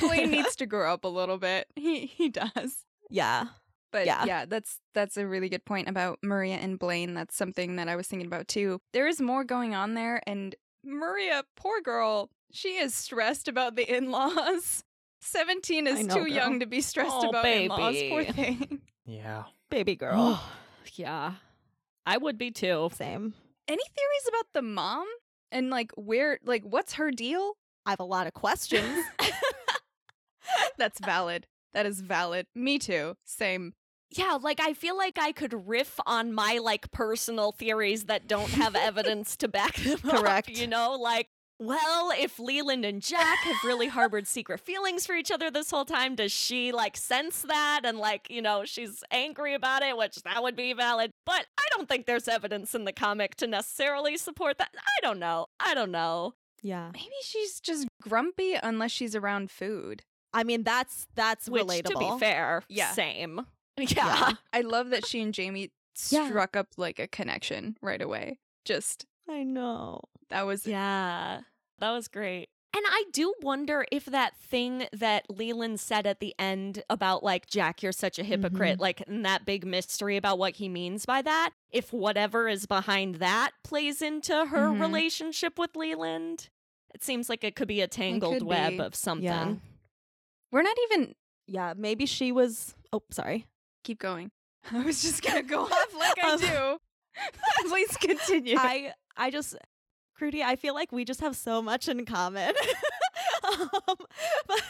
[0.00, 1.66] Blaine needs to grow up a little bit.
[1.76, 2.84] He he does.
[3.08, 3.44] yeah.
[3.92, 4.24] But Yeah.
[4.24, 4.44] yeah.
[4.46, 7.14] that's that's a really good point about Maria and Blaine.
[7.14, 8.80] That's something that I was thinking about too.
[8.92, 13.82] There is more going on there, and Maria, poor girl, she is stressed about the
[13.96, 14.82] in-laws.
[15.20, 16.28] Seventeen is know, too girl.
[16.28, 17.96] young to be stressed Oh, about in-laws.
[18.08, 18.32] Poor baby.
[18.32, 18.80] thing.
[19.06, 19.44] Yeah.
[19.70, 20.42] Baby girl.
[20.94, 21.34] yeah.
[22.06, 22.90] I would be too.
[22.94, 23.34] Same.
[23.68, 25.06] Any theories about the mom
[25.52, 27.54] and like where like what's her deal?
[27.86, 29.04] I have a lot of questions.
[30.78, 31.46] That's valid.
[31.72, 32.46] That is valid.
[32.54, 33.16] Me too.
[33.24, 33.74] Same.
[34.10, 38.50] Yeah, like I feel like I could riff on my like personal theories that don't
[38.50, 40.50] have evidence to back them Correct.
[40.50, 40.56] up.
[40.56, 41.28] You know, like,
[41.60, 45.84] well, if Leland and Jack have really harbored secret feelings for each other this whole
[45.84, 50.16] time, does she like sense that and like, you know, she's angry about it, which
[50.22, 51.10] that would be valid.
[51.26, 54.70] But I don't think there's evidence in the comic to necessarily support that.
[54.74, 55.46] I don't know.
[55.60, 56.34] I don't know.
[56.62, 56.90] yeah.
[56.94, 60.02] Maybe she's just grumpy unless she's around food.
[60.32, 61.84] I mean, that's that's Which, relatable.
[61.90, 62.92] to be fair, Yeah.
[62.92, 63.46] same.
[63.78, 63.86] Yeah.
[63.96, 64.32] Yeah.
[64.52, 65.70] I love that she and Jamie
[66.10, 66.28] Yeah.
[66.28, 68.38] struck up like a connection right away.
[68.64, 70.00] Just I know.
[70.28, 71.40] that was Yeah,
[71.80, 72.48] that was great.
[72.72, 77.46] And I do wonder if that thing that Leland said at the end about, like,
[77.48, 81.20] Jack, you're such a hypocrite, like, and that big mystery about what he means by
[81.22, 84.80] that, if whatever is behind that plays into her Mhm.
[84.80, 86.48] relationship with Leland.
[86.94, 88.78] It seems like it could be a tangled web be.
[88.80, 89.24] of something.
[89.24, 89.54] Yeah.
[90.52, 91.14] We're not even
[91.46, 92.76] Yeah, maybe she was.
[92.92, 93.46] Oh, sorry.
[93.82, 94.30] keep going.
[94.70, 96.78] I was just gonna go off like I do.
[97.68, 98.56] Please continue.
[98.56, 99.56] I I just
[100.20, 102.48] Crudy, I feel like we just have so much in common.
[103.44, 103.58] um,
[104.46, 104.62] but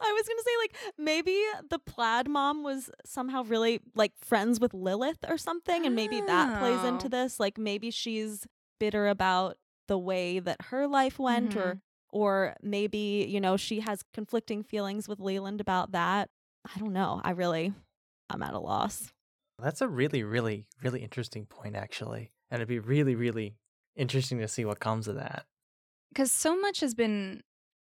[0.00, 4.74] I was gonna say like maybe the plaid mom was somehow really like friends with
[4.74, 6.88] Lilith or something, and maybe that plays Oh.
[6.88, 7.40] into this.
[7.40, 8.46] Like maybe she's
[8.78, 11.80] bitter about the way that her life went, or
[12.12, 16.28] or maybe you know she has conflicting feelings with Leland about that.
[16.74, 17.22] I don't know.
[17.24, 17.72] I really,
[18.28, 19.10] I'm at a loss.
[19.58, 22.30] That's a really, really, really interesting point, actually.
[22.50, 23.54] And it'd be really, really
[23.98, 25.44] interesting to see what comes of that.
[26.10, 27.42] because so much has been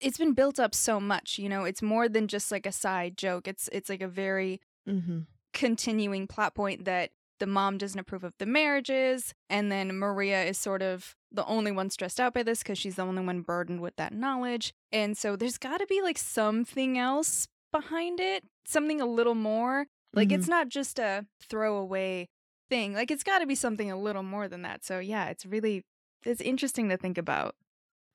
[0.01, 3.17] it's been built up so much you know it's more than just like a side
[3.17, 5.21] joke it's it's like a very Mm-hmm.
[5.53, 10.57] continuing plot point that the mom doesn't approve of the marriages and then maria is
[10.59, 13.81] sort of the only one stressed out by this because she's the only one burdened
[13.81, 19.01] with that knowledge and so there's got to be like something else behind it something
[19.01, 20.39] a little more like Mm-hmm.
[20.39, 22.29] it's not just a throwaway
[22.71, 25.45] thing like it's got to be something a little more than that so yeah it's
[25.47, 25.83] really
[26.27, 27.55] it's interesting to think about.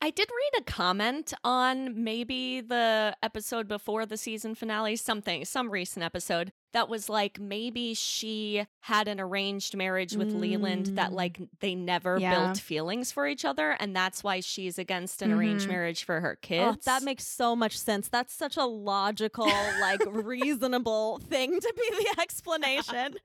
[0.01, 5.69] I did read a comment on maybe the episode before the season finale, something, some
[5.69, 11.13] recent episode that was like maybe she had an arranged marriage with Leland that Mm.
[11.15, 12.33] like they never Yeah.
[12.47, 15.69] built feelings for each other, and that's why she's against an arranged Mhm.
[15.71, 16.85] marriage for her Oh, kids.
[16.85, 18.07] that makes so much sense.
[18.09, 19.45] That's such a logical,
[19.81, 23.15] like reasonable thing to be the explanation.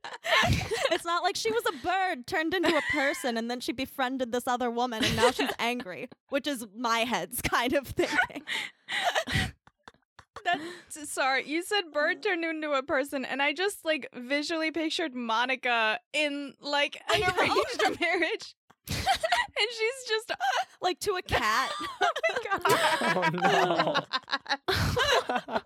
[0.91, 4.31] it's not like she was a bird turned into a person and then she befriended
[4.31, 8.43] this other woman and now she's angry, which is my head's kind of thinking.
[10.47, 11.47] That's sorry.
[11.47, 15.99] You said oh, bird turned into a person, and I just like visually pictured Monica
[16.13, 18.55] in like an arranged marriage,
[18.89, 20.31] and she's just
[20.81, 21.71] Like to a cat.
[22.01, 23.29] Oh, my
[24.67, 25.61] oh, no.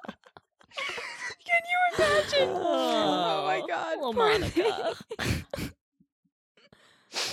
[1.45, 2.49] Can you imagine?
[2.49, 4.95] Oh my oh, god, Little Monica.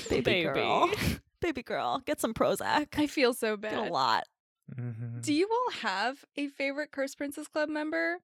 [0.09, 0.43] Baby, Baby.
[0.43, 0.91] girl.
[1.41, 2.03] Baby girl.
[2.05, 2.89] Get some Prozac.
[2.97, 4.25] I feel so Get a lot.
[4.75, 5.23] Mhm.
[5.23, 8.19] Do you all have a favorite Curse Princess Club member?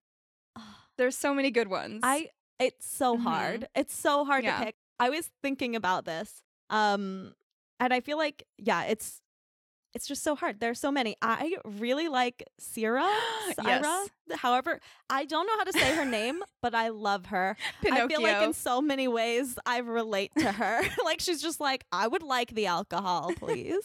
[0.97, 2.01] There's so many good ones.
[2.05, 3.23] I it's so Mhm.
[3.23, 3.69] hard.
[3.75, 4.59] It's so hard Yeah.
[4.59, 4.77] to pick.
[5.01, 6.43] I was thinking about this.
[6.71, 7.35] Um
[7.81, 9.21] and I feel like yeah, it's
[9.95, 10.61] it's just so hard.
[10.61, 11.17] There's so many.
[11.23, 13.15] I really like Syrah.
[13.55, 14.05] Syra.
[14.27, 14.39] Yes.
[14.39, 14.81] However,
[15.11, 17.57] I don't know how to say her name, but I love her.
[17.83, 18.05] Pinocchio.
[18.05, 20.83] I feel like in so many ways I relate to her.
[21.05, 23.85] like she's just like, I would like the alcohol, please.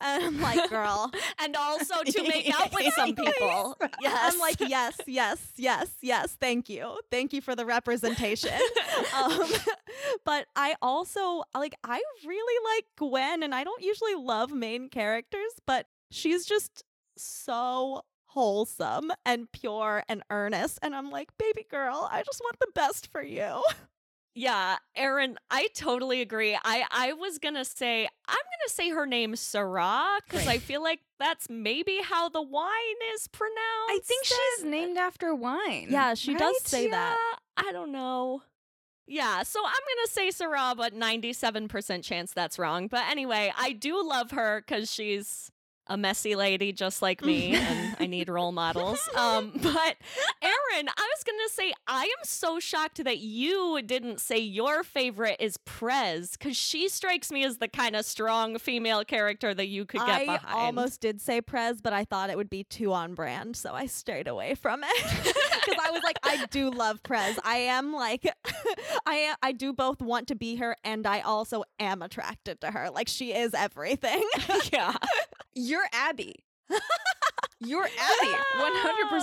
[0.00, 1.10] And I'm like, girl.
[1.40, 3.76] and also to make out with some people.
[4.00, 4.32] Yes.
[4.32, 6.36] I'm like, yes, yes, yes, yes.
[6.40, 6.98] Thank you.
[7.10, 8.52] Thank you for the representation.
[9.20, 9.42] um,
[10.24, 15.41] but I also like I really like Gwen, and I don't usually love main characters,
[15.66, 16.84] but she's just
[17.16, 20.78] so wholesome and pure and earnest.
[20.82, 23.62] And I'm like, baby girl, I just want the best for you.
[24.34, 26.54] Yeah, Erin, I totally agree.
[26.64, 31.00] I I was gonna say I'm gonna say her name Sarah because I feel like
[31.18, 32.70] that's maybe how the wine
[33.14, 33.58] is pronounced.
[33.90, 35.88] I think she's named after wine.
[35.90, 36.66] Yeah, she does right?
[36.66, 37.38] say that.
[37.58, 38.42] I don't know.
[39.06, 42.86] Yeah, so I'm gonna say Sarah, but 97% chance that's wrong.
[42.88, 45.50] But anyway, I do love her because she's
[45.86, 49.08] a messy lady just like me, and I need role models.
[49.16, 49.96] Um, but
[50.42, 55.36] Aaron, I was gonna say I am so shocked that you didn't say your favorite
[55.40, 59.84] is Prez, because she strikes me as the kind of strong female character that you
[59.84, 60.40] could get I behind.
[60.46, 63.72] I almost did say Prez, but I thought it would be too on brand, so
[63.72, 65.36] I strayed away from it.
[65.62, 67.38] Because I was like, I do love Prez.
[67.44, 68.26] I am like,
[69.06, 72.90] I I do both want to be her, and I also am attracted to her.
[72.90, 74.28] Like she is everything.
[74.72, 74.96] yeah.
[75.72, 76.34] You're Abby.
[77.60, 79.22] You're Abby, 100%.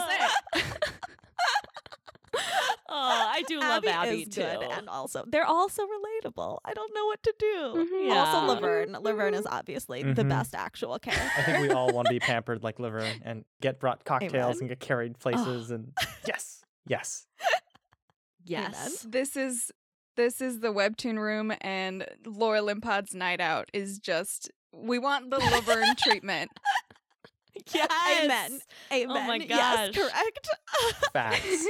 [2.33, 2.39] Oh,
[2.89, 4.41] I do love Abby, is too.
[4.41, 6.57] good, and also they're also relatable.
[6.65, 7.55] I don't know what to do.
[7.87, 8.07] Mhm.
[8.07, 8.15] Yeah.
[8.23, 8.93] Also, Laverne.
[8.99, 10.29] Laverne is obviously the Mhm.
[10.29, 11.29] best actual character.
[11.37, 14.57] I think we all want to be pampered like Laverne and get brought cocktails Amen.
[14.61, 15.93] and get carried places and
[16.27, 17.27] yes, yes.
[18.43, 19.05] yes.
[19.07, 19.71] This is
[20.15, 25.37] this is the webtoon room and Lore OlymPOD's night out is just we want the
[25.39, 26.51] Laverne treatment.
[27.73, 28.23] Yes.
[28.23, 28.59] Amen.
[28.93, 29.17] Amen.
[29.17, 29.97] Oh my Yes, gosh.
[29.97, 30.49] correct.
[31.11, 31.65] Facts.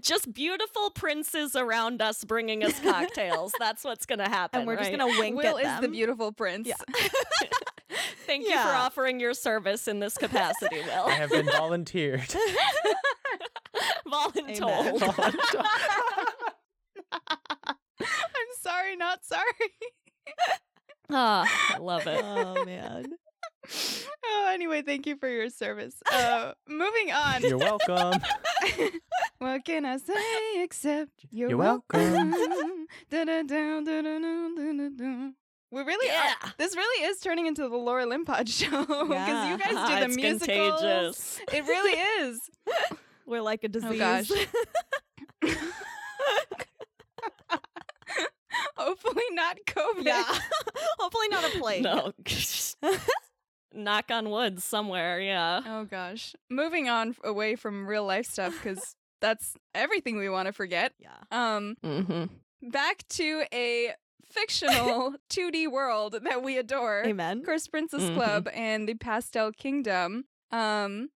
[0.02, 3.52] just beautiful princes around us bringing us cocktails.
[3.58, 4.60] That's what's going to happen.
[4.60, 6.68] and we're just gonna wink Will at is the beautiful prince.
[6.68, 6.74] Yeah.
[8.26, 11.04] Thank you for offering your service in this capacity, Will.
[11.06, 12.34] I have been volunteered.
[14.06, 15.00] Voluntold.
[18.38, 19.42] I'm sorry, not sorry.
[21.10, 22.18] Ah, I love it.
[22.24, 23.04] oh man.
[24.24, 25.94] oh, anyway, thank you for your service.
[26.10, 27.42] Uh, moving on.
[27.42, 28.20] You're welcome.
[29.38, 32.30] what can I say except you're, You're welcome.
[33.10, 35.34] Da-da-dum, da-da-dum, da-da-dum.
[35.70, 36.32] We really Yeah.
[36.42, 36.54] are.
[36.56, 39.50] This really is turning into the Lore OlymPOD show because Yeah.
[39.52, 40.80] you guys do the it's musicals.
[40.80, 41.40] contagious.
[41.52, 42.40] It really is.
[43.26, 43.90] We're like a disease.
[43.92, 45.60] Oh gosh.
[48.76, 50.04] Hopefully not COVID.
[50.04, 50.24] yeah.
[50.98, 51.82] Hopefully not a plague.
[51.84, 52.12] No.
[53.76, 55.60] Knock on wood somewhere, yeah.
[55.66, 56.34] Oh gosh.
[56.48, 60.92] Moving on away from real life stuff because that's everything we want to forget.
[60.98, 61.16] Yeah.
[61.32, 62.70] Um, Mm-hmm.
[62.70, 63.92] back to a
[64.30, 67.02] fictional 2D world that we adore.
[67.04, 67.42] Amen.
[67.44, 68.14] Cursed Princess Mhm.
[68.14, 70.24] Club and the Pastel Kingdom.
[70.52, 71.08] Um,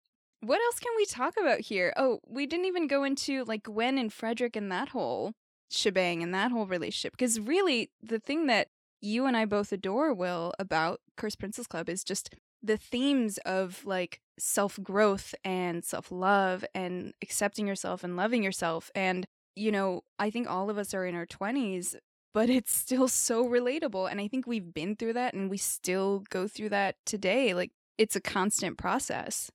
[0.41, 1.93] what else can we talk about here?
[1.95, 5.33] Oh, we didn't even go into like Gwen and Frederick and that whole
[5.69, 7.13] shebang and that whole relationship.
[7.13, 8.69] Because really, the thing that
[9.01, 13.85] you and I both adore, Will, about Cursed Princess Club is just the themes of
[13.85, 18.91] like self growth and self love and accepting yourself and loving yourself.
[18.95, 19.25] And,
[19.55, 21.95] you know, I think all of us are in our 20s,
[22.33, 24.09] but it's still so relatable.
[24.09, 27.53] And I think we've been through that and we still go through that today.
[27.53, 29.51] Like, it's a constant process.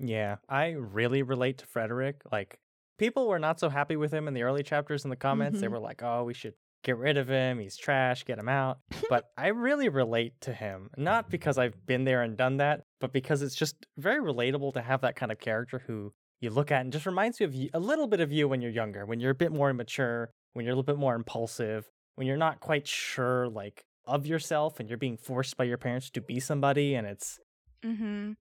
[0.00, 2.22] Yeah, I really relate to Frederick.
[2.30, 2.58] Like,
[2.98, 5.60] people were not so happy with him in the early chapters in the comments.
[5.60, 5.72] They Mhm.
[5.72, 7.58] were like, oh, we should get rid of him.
[7.58, 8.24] He's trash.
[8.24, 8.78] Get him out.
[9.10, 13.12] but I really relate to him, not because I've been there and done that, but
[13.12, 16.82] because it's just very relatable to have that kind of character who you look at
[16.82, 19.18] and just reminds you of you, a little bit of you when you're younger, when
[19.18, 22.60] you're a bit more immature, when you're a little bit more impulsive, when you're not
[22.60, 26.94] quite sure, like, of yourself and you're being forced by your parents to be somebody
[26.94, 27.38] and it's
[27.82, 28.32] Mm-hmm.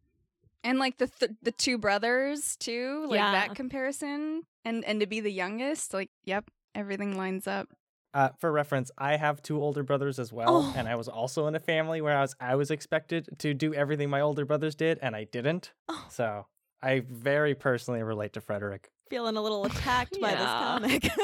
[0.64, 3.32] And like the th- the two brothers too, like Yeah.
[3.34, 7.68] that comparison, and and to be the youngest, like yep, everything lines up.
[8.14, 10.74] Uh, for reference, I have two older brothers as well, Oh.
[10.78, 13.74] and I was also in a family where I was I was expected to do
[13.74, 15.74] everything my older brothers did, and I didn't.
[15.90, 16.06] Oh.
[16.10, 16.46] So
[16.82, 18.90] I very personally relate to Frederick.
[19.10, 21.10] Feeling a little attacked by this comic.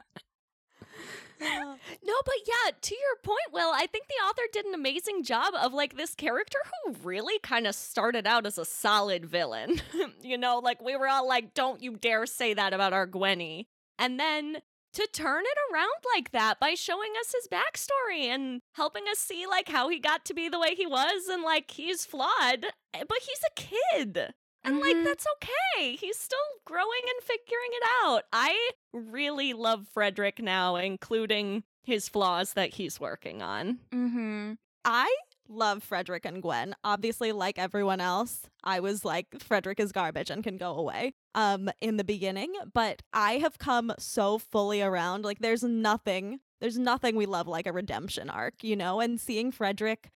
[2.03, 5.53] No, but yeah, to your point, Will, I think the author did an amazing job
[5.55, 9.81] of like this character who really kind of started out as a solid villain.
[10.21, 13.67] you know, like we were all like, don't you dare say that about our Gwenny.
[13.97, 14.57] And then
[14.93, 19.45] to turn it around like that by showing us his backstory and helping us see
[19.45, 23.03] like how he got to be the way he was and like he's flawed, eh,
[23.07, 24.33] but he's a kid.
[24.69, 25.03] And like Mhm.
[25.03, 25.95] that's okay.
[25.95, 28.23] He's still growing and figuring it out.
[28.33, 33.79] I really love Frederick now, including his flaws that he's working on.
[33.91, 34.53] mm-hmm.
[34.85, 35.13] I
[35.47, 36.75] love Frederick and Gwen.
[36.83, 41.69] Obviously, like everyone else, I was like, Frederick is garbage and can go away um,
[41.81, 42.53] in the beginning.
[42.73, 45.25] But I have come so fully around.
[45.25, 48.99] Like, there's nothing, there's nothing we love like a redemption arc, you know?
[49.01, 50.11] And seeing Frederick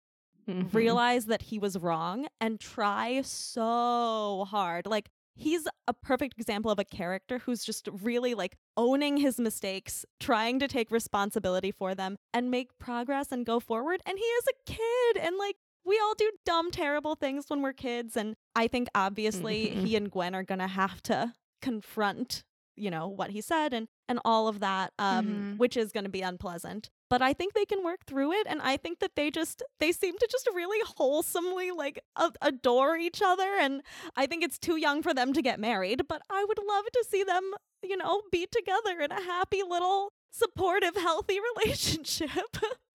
[0.47, 0.75] Mm-hmm.
[0.75, 4.85] realize that he was wrong and try so hard.
[4.85, 10.05] Like, he's a perfect example of a character who's just really like owning his mistakes,
[10.19, 13.99] trying to take responsibility for them and make progress and go forward.
[14.05, 17.73] And he is a kid and like, we all do dumb, terrible things when we're
[17.73, 18.15] kids.
[18.15, 19.85] And I think obviously Mhm.
[19.85, 22.43] he and Gwen are going to have to confront,
[22.75, 25.57] you know, what he said and, and all of that, um, Mhm.
[25.57, 26.89] which is going to be unpleasant.
[27.13, 29.91] But I think they can work through it and I think that they just they
[29.91, 33.83] seem to just really wholesomely like a- adore each other and
[34.17, 37.05] I think it's too young for them to get married, but I would love to
[37.07, 37.51] see them,
[37.83, 42.31] you know, be together in a happy little supportive healthy relationship.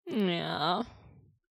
[0.05, 0.83] Yeah.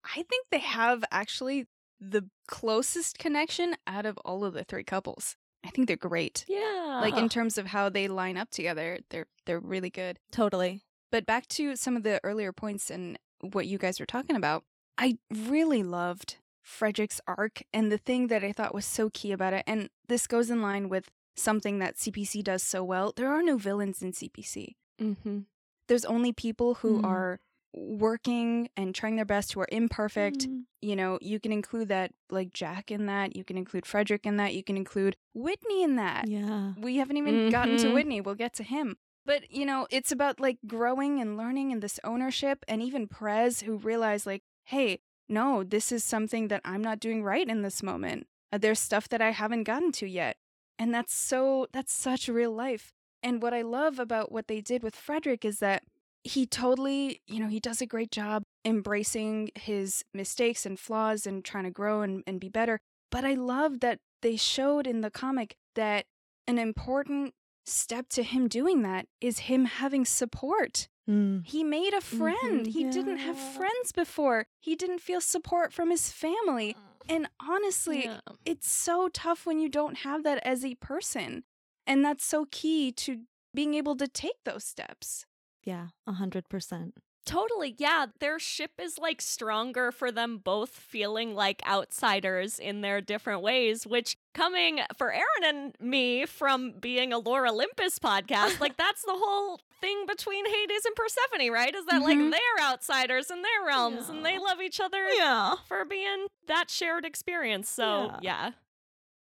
[0.04, 1.66] I think they have actually
[2.00, 5.34] the closest connection out of all of the three couples.
[5.64, 6.44] I think they're great.
[6.46, 7.00] Yeah.
[7.02, 10.20] Like in terms of how they line up together, they're they're really good.
[10.30, 10.82] totally.
[11.12, 14.64] But back to some of the earlier points and what you guys were talking about,
[14.98, 19.52] I really loved Frederick's arc and the thing that I thought was so key about
[19.52, 19.62] it.
[19.66, 23.12] And this goes in line with something that CPC does so well.
[23.14, 24.74] There are no villains in CPC.
[25.00, 25.40] mm-hmm.
[25.88, 27.04] There's only people who Mm.
[27.04, 27.40] are
[27.74, 30.48] working and trying their best who are imperfect.
[30.48, 30.64] Mm.
[30.80, 34.36] You know, you can include that like Jack in that, you can include Frederick in
[34.36, 36.28] that, you can include Whitney in that.
[36.28, 36.72] Yeah.
[36.78, 37.94] We haven't even gotten to Mhm.
[37.94, 38.20] Whitney.
[38.20, 38.96] We'll get to him.
[39.24, 43.60] But, you know, it's about like growing and learning and this ownership and even Prez
[43.60, 47.82] who realized like, hey, no, this is something that I'm not doing right in this
[47.82, 48.26] moment.
[48.52, 50.36] Uh, there's stuff that I haven't gotten to yet.
[50.78, 52.92] And that's so that's such real life.
[53.22, 55.84] And what I love about what they did with Frederick is that
[56.24, 61.44] he totally, you know, he does a great job embracing his mistakes and flaws and
[61.44, 62.78] trying to grow and, and be better.
[63.10, 66.06] But I love that they showed in the comic that
[66.46, 67.34] an important
[67.64, 70.88] step to him doing that is him having support.
[71.08, 71.44] Mm.
[71.46, 72.66] He made a friend.
[72.66, 74.46] Mhm, he didn't have friends before.
[74.60, 76.76] He didn't feel support from his family.
[77.08, 78.20] And honestly, Yeah.
[78.44, 81.44] it's so tough when you don't have that as a person.
[81.86, 85.26] And that's so key to being able to take those steps.
[85.64, 86.94] Yeah, a hundred percent.
[87.24, 87.74] Totally.
[87.78, 88.06] Yeah.
[88.18, 93.86] Their ship is like stronger for them both feeling like outsiders in their different ways,
[93.86, 99.14] which coming for Aro and me from being a Lore Olympus podcast, like that's the
[99.14, 101.74] whole thing between Hades and Persephone, right?
[101.74, 102.30] Is that like Mhm.
[102.32, 105.54] they're outsiders in their realms and they love each other Yeah.
[105.68, 107.68] for being that shared experience.
[107.68, 108.18] So, Yeah.
[108.22, 108.50] yeah.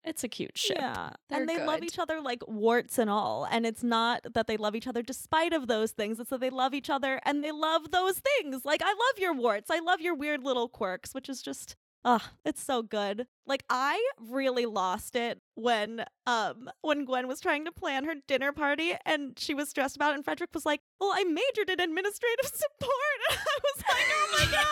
[0.03, 0.77] It's a cute ship.
[0.79, 1.11] Yeah.
[1.29, 3.47] They're and they love each other like warts and all.
[3.49, 6.19] And it's not that they love each other despite of those things.
[6.19, 8.65] It's that they love each other and they love those things.
[8.65, 9.69] Like I love your warts.
[9.69, 13.27] I love your weird little quirks, which is just Ah, it's so good.
[13.45, 18.51] Like I really lost it when um when Gwen was trying to plan her dinner
[18.51, 21.79] party and she was stressed about it and Frederick was like, "Well, I majored in
[21.79, 24.71] administrative support." And I was like, "Oh my god."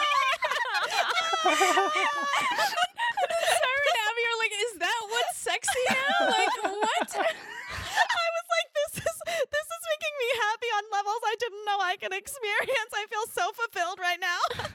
[3.49, 6.27] Sarah and Abby are like, is that what's sexy now?
[6.27, 7.09] Like, what?
[7.25, 11.79] I was like, this is this is making me happy on levels I didn't know
[11.79, 12.91] I could experience.
[12.93, 14.39] I feel so fulfilled right now.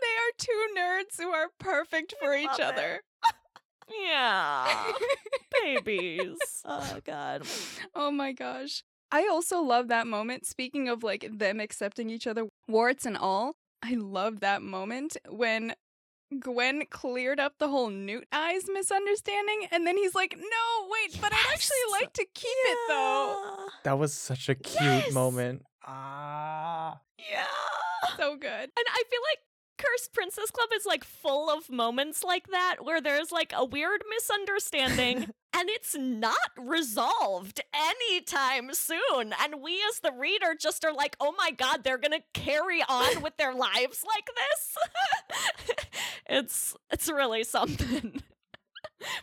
[0.00, 2.64] they are two nerds who are perfect for each love it.
[2.64, 3.00] other.
[4.04, 4.92] Yeah.
[5.62, 6.38] Babies.
[6.64, 7.42] oh god.
[7.94, 8.82] oh my gosh.
[9.12, 10.46] I also love that moment.
[10.46, 15.74] Speaking of like them accepting each other, warts and all, I love that moment when
[16.40, 21.32] Gwen cleared up the whole Newt Eyes misunderstanding, and then he's like, "No, wait, but
[21.32, 25.12] I'd actually like to keep it though." That was such a cute Yes.
[25.12, 25.62] moment.
[25.86, 27.00] Ah.
[27.30, 27.46] Yeah.
[28.16, 28.48] So good.
[28.50, 29.38] And I feel like
[29.78, 34.02] Cursed Princess Club is like full of moments like that where there's like a weird
[34.08, 35.16] misunderstanding
[35.56, 39.34] and it's not resolved anytime soon.
[39.42, 43.22] And we as the reader just are like, oh my god, they're gonna carry on
[43.22, 45.76] with their lives like this.
[46.28, 48.22] it's it's really something.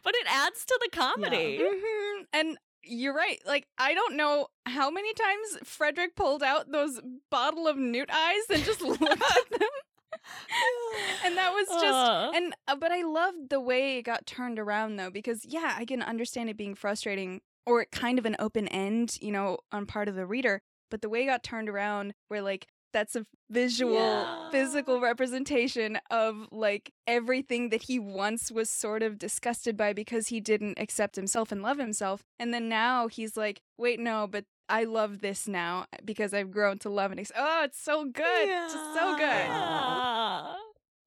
[0.04, 1.60] but it adds to the comedy.
[1.62, 3.39] hmm And you're right.
[3.45, 6.99] Like, I don't know how many times Frederick pulled out those
[7.32, 9.20] bottle of Newt Eyes and just looked at
[9.51, 9.70] them.
[11.26, 14.97] and that was just and uh, but I loved the way it got turned around
[14.97, 19.18] though because yeah, I can understand it being frustrating or kind of an open end,
[19.22, 20.61] you know, on part of the reader,
[20.91, 24.49] but the way it got turned around where like that's a visual Yeah.
[24.51, 30.39] physical representation of like everything that he once was sort of disgusted by because he
[30.39, 34.86] didn't accept himself and love himself and then now he's like wait no but I
[34.86, 37.18] love this now because I've grown to love it.
[37.20, 38.24] He's, oh, it's so good.
[38.49, 39.20] It's just so good.
[39.20, 40.55] yeah.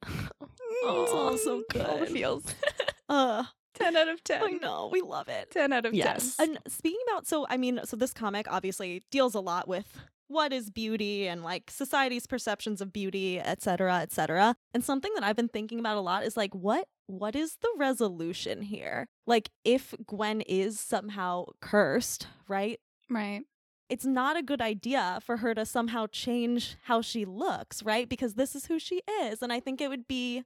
[0.88, 2.44] It's all so All the feels.
[3.08, 3.44] Uh,
[3.74, 4.42] 10 out of 10.
[4.42, 4.90] I know.
[4.92, 5.52] We love it.
[5.52, 6.36] 10 out of Yes.
[6.38, 6.48] 10.
[6.48, 9.86] And speaking about, so I mean, so this comic obviously deals a lot with
[10.26, 14.56] what is beauty and like society's perceptions of beauty, et cetera, et cetera.
[14.74, 17.68] And something that I've been thinking about a lot is like, what what is the
[17.78, 19.06] resolution here?
[19.24, 22.80] Like, if Gwen is somehow cursed, right?
[23.10, 23.42] Right.
[23.88, 28.08] It's not a good idea for her to somehow change how she looks, right?
[28.08, 30.42] Because this is who she is, and I think it would be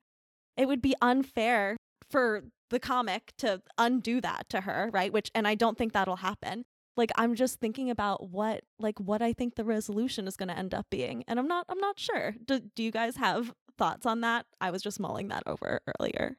[0.56, 1.76] it would be unfair
[2.10, 5.12] for the comic to undo that to her, right?
[5.12, 6.64] Which and I don't think that'll happen.
[6.96, 10.58] like I'm just thinking about what like what I think the resolution is going to
[10.58, 12.34] end up being, and I'm not I'm not sure.
[12.44, 14.44] Do, do you guys have thoughts on that?
[14.60, 16.36] I was just mulling that over earlier.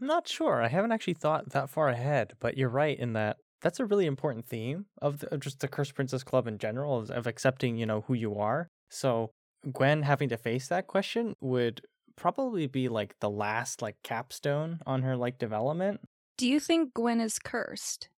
[0.00, 0.62] I'm not sure.
[0.62, 4.04] I haven't actually thought that far ahead, but you're right in that that's a really
[4.04, 7.78] important theme of, the, of just the Cursed Princess Club in general, of, of accepting,
[7.78, 8.68] you know, who you are.
[8.90, 9.30] So
[9.72, 11.80] Gwen having to face that question would
[12.14, 16.00] probably be like the last like capstone on her like development.
[16.36, 18.10] Do you think Gwen is cursed?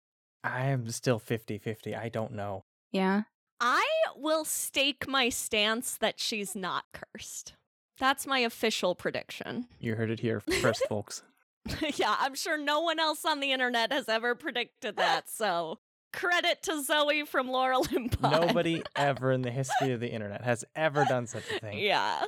[0.43, 1.97] I am still 50-50.
[1.97, 2.65] I don't know.
[2.91, 3.23] Yeah.
[3.61, 3.87] I
[4.17, 7.55] will stake my stance that she's not cursed.
[7.99, 9.69] That's my official prediction.
[9.79, 11.23] You heard it here first, folks.
[11.97, 15.25] yeah, I'm sure no one else on the internet has ever predicted that.
[15.37, 15.79] So
[16.13, 18.47] credit to Zoe from Laurel and Pod.
[18.47, 21.79] Nobody ever in the history of the internet has ever done such a thing.
[21.79, 22.25] Yeah.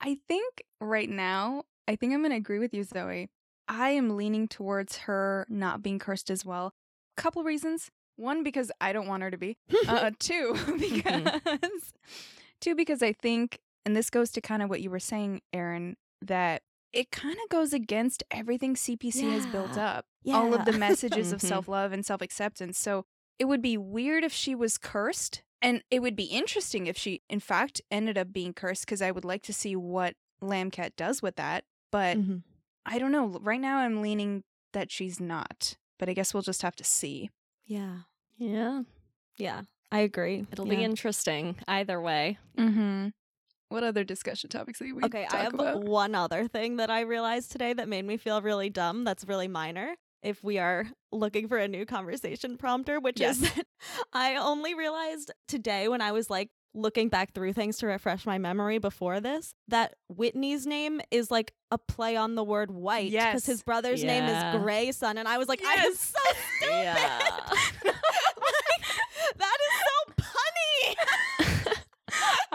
[0.00, 3.30] I think right now, I think I'm going to agree with you, Zoe.
[3.68, 6.74] I am leaning towards her not being cursed as well.
[7.16, 7.90] Couple reasons.
[8.16, 9.56] One, because I don't want her to be.
[9.86, 11.92] Uh, two, because
[12.60, 15.94] two, because I think, and this goes to kind of what you were saying, Aro,
[16.22, 16.62] that
[16.92, 19.98] it kind of goes against everything CPC has built Yeah.
[19.98, 20.06] up.
[20.32, 21.48] All of the messages of Mhm.
[21.48, 22.78] self love and self acceptance.
[22.78, 23.04] So
[23.38, 25.42] it would be weird if she was cursed.
[25.60, 29.10] And it would be interesting if she, in fact, ended up being cursed because I
[29.10, 31.64] would like to see what Lambcat does with that.
[31.90, 32.42] But Mhm.
[32.86, 33.26] I don't know.
[33.40, 35.76] Right now, I'm leaning that she's not.
[35.98, 37.30] But I guess we'll just have to see.
[37.64, 38.02] Yeah.
[38.36, 38.82] Yeah.
[39.36, 39.62] Yeah.
[39.90, 40.46] I agree.
[40.52, 42.38] It'll be interesting either way.
[42.56, 43.08] Mm-hmm.
[43.70, 45.84] What other discussion topics that we Okay, I have about?
[45.84, 49.04] one other thing that I realized today that made me feel really dumb.
[49.04, 49.94] That's really minor.
[50.22, 53.52] If we are looking for a new conversation prompter, which is Yes.
[53.54, 53.66] that
[54.12, 58.38] I only realized today when I was like looking back through things to refresh my
[58.38, 63.32] memory before this that Whitney's name is like a play on the word white Yes.
[63.32, 64.54] because his brother's name Yeah.
[64.54, 66.18] is Grayson, and I was like, I am so
[66.58, 66.72] stupid.
[66.72, 67.18] Yeah.
[67.84, 68.82] Like,
[69.36, 70.94] that is so punny.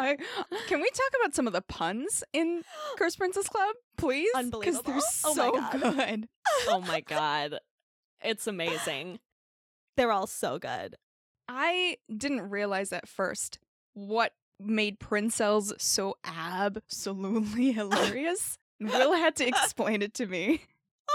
[0.03, 0.15] I,
[0.67, 2.63] can we talk about some of the puns in
[2.97, 4.29] Cursed Princess Club, please?
[4.33, 4.83] Because Unbelievable.
[4.93, 5.81] they're Oh my so God.
[5.81, 6.27] good.
[6.67, 7.59] oh my god.
[8.23, 9.19] It's amazing.
[9.97, 10.95] They're all so good.
[11.47, 13.59] I didn't realize at first
[13.93, 18.57] what made Princels so absolutely hilarious.
[18.79, 20.61] Will had to explain it to me.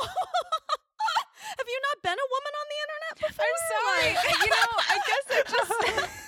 [0.00, 3.44] Have you not been a woman on the internet before?
[3.44, 4.10] I'm sorry.
[4.44, 6.27] You know, I guess I just.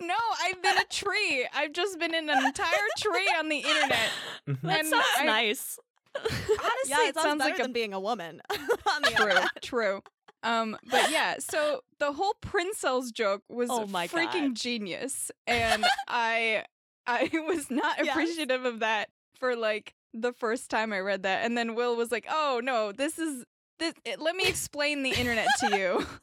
[0.00, 1.46] No, I've been a tree.
[1.54, 4.10] I've just been in an entire tree on the internet.
[4.48, 4.60] Mhm.
[4.62, 5.78] That And sounds I- nice.
[6.16, 9.62] Honestly, yeah, it sounds like better a than being a woman on the true, internet.
[9.62, 10.02] true.
[10.42, 14.54] Um, but yeah, so the whole Princels joke was Oh my freaking God.
[14.56, 16.64] genius, and I
[17.06, 18.08] I was not Yes.
[18.14, 22.10] appreciative of that for like the first time I read that, and then Will was
[22.10, 23.44] like, "Oh no, this is
[23.78, 23.94] this.
[24.04, 26.06] It, let me explain the internet to you."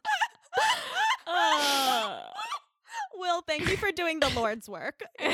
[1.28, 2.21] Uh.
[3.18, 5.01] Will, thank you for doing the Lord's work.
[5.20, 5.30] In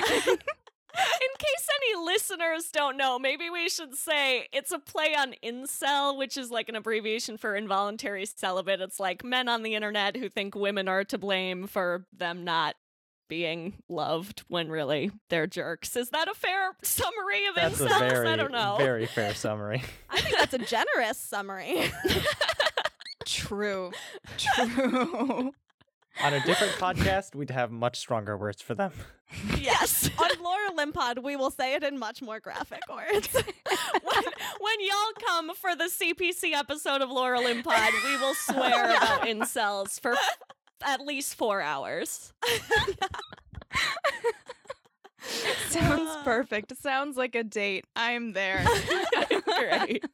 [1.38, 6.36] case any listeners don't know, maybe we should say it's a play on incel, which
[6.36, 8.82] is like an abbreviation for involuntary celibate.
[8.82, 12.75] It's like men on the internet who think women are to blame for them not
[13.29, 15.95] being loved when really they're jerks.
[15.95, 17.99] Is that a fair summary of That's a incels?
[18.09, 18.75] very, I don't know.
[18.77, 19.82] very fair summary.
[20.09, 21.89] I think that's a generous summary.
[23.25, 23.91] true,
[24.38, 25.53] true.
[26.24, 28.91] On a different podcast, we'd have much stronger words for them.
[29.57, 30.09] yes.
[30.20, 33.28] on Lore OlymPOD, we will say it in much more graphic words.
[33.34, 34.24] when,
[34.59, 39.99] when y'all come for the CPC episode of Lore OlymPOD, we will swear about incels
[39.99, 40.38] for f-
[40.84, 42.34] at least four hours.
[45.70, 46.76] Sounds perfect.
[46.78, 47.86] Sounds like a date.
[47.95, 48.66] I'm there.
[49.45, 50.05] Great.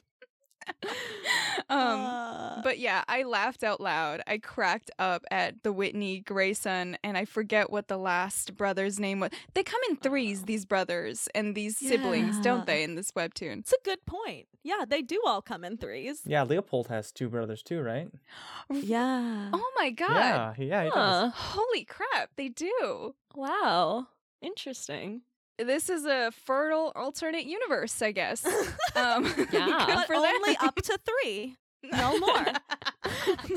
[1.69, 4.21] um, Uh, But yeah, I laughed out loud.
[4.27, 9.19] I cracked up at the Whitney Grayson, and I forget what the last brother's name
[9.19, 9.31] was.
[9.53, 13.59] They come in threes, these brothers and these siblings, don't they, in this webtoon?
[13.59, 14.47] it's a good point.
[14.63, 16.21] Yeah, they do all come in threes.
[16.25, 18.09] Yeah, Leopold has two brothers too, right?
[18.69, 19.49] Yeah.
[19.53, 20.09] Oh my god.
[20.09, 21.31] Yeah, yeah, he does.
[21.35, 23.15] Holy crap, they do.
[23.35, 24.07] Wow.
[24.41, 25.21] Interesting.
[25.57, 28.45] This is a fertile alternate universe, I guess.
[28.95, 29.85] Um, Yeah.
[29.87, 31.55] but for only up to three.
[31.83, 32.45] No more.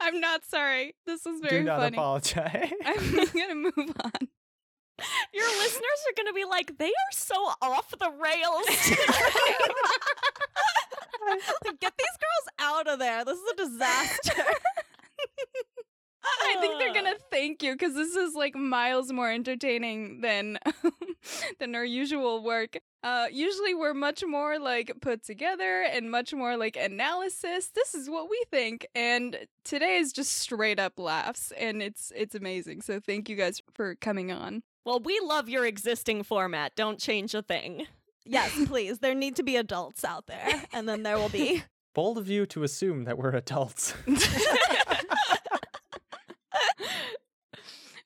[0.00, 0.94] I'm not sorry.
[1.06, 1.96] This was very Do not funny.
[1.96, 2.70] apologize.
[2.84, 4.28] I'm gonna move on.
[5.32, 8.66] Your listeners are going to be like, they are so off the rails.
[11.80, 13.24] Get these girls out of there.
[13.24, 14.44] This is a disaster.
[16.24, 20.58] I think they're gonna thank you because this is like miles more entertaining than
[21.58, 22.78] than our usual work.
[23.02, 27.70] Uh, usually we're much more like put together and much more like analysis.
[27.74, 32.34] This is what we think, and today is just straight up laughs, and it's it's
[32.34, 32.82] amazing.
[32.82, 34.62] So thank you guys for coming on.
[34.84, 36.74] Well, we love your existing format.
[36.76, 37.86] Don't change a thing.
[38.24, 38.98] Yes, please.
[39.00, 41.62] There need to be adults out there, and then there will be.
[41.94, 43.94] Bold of you to assume that we're adults.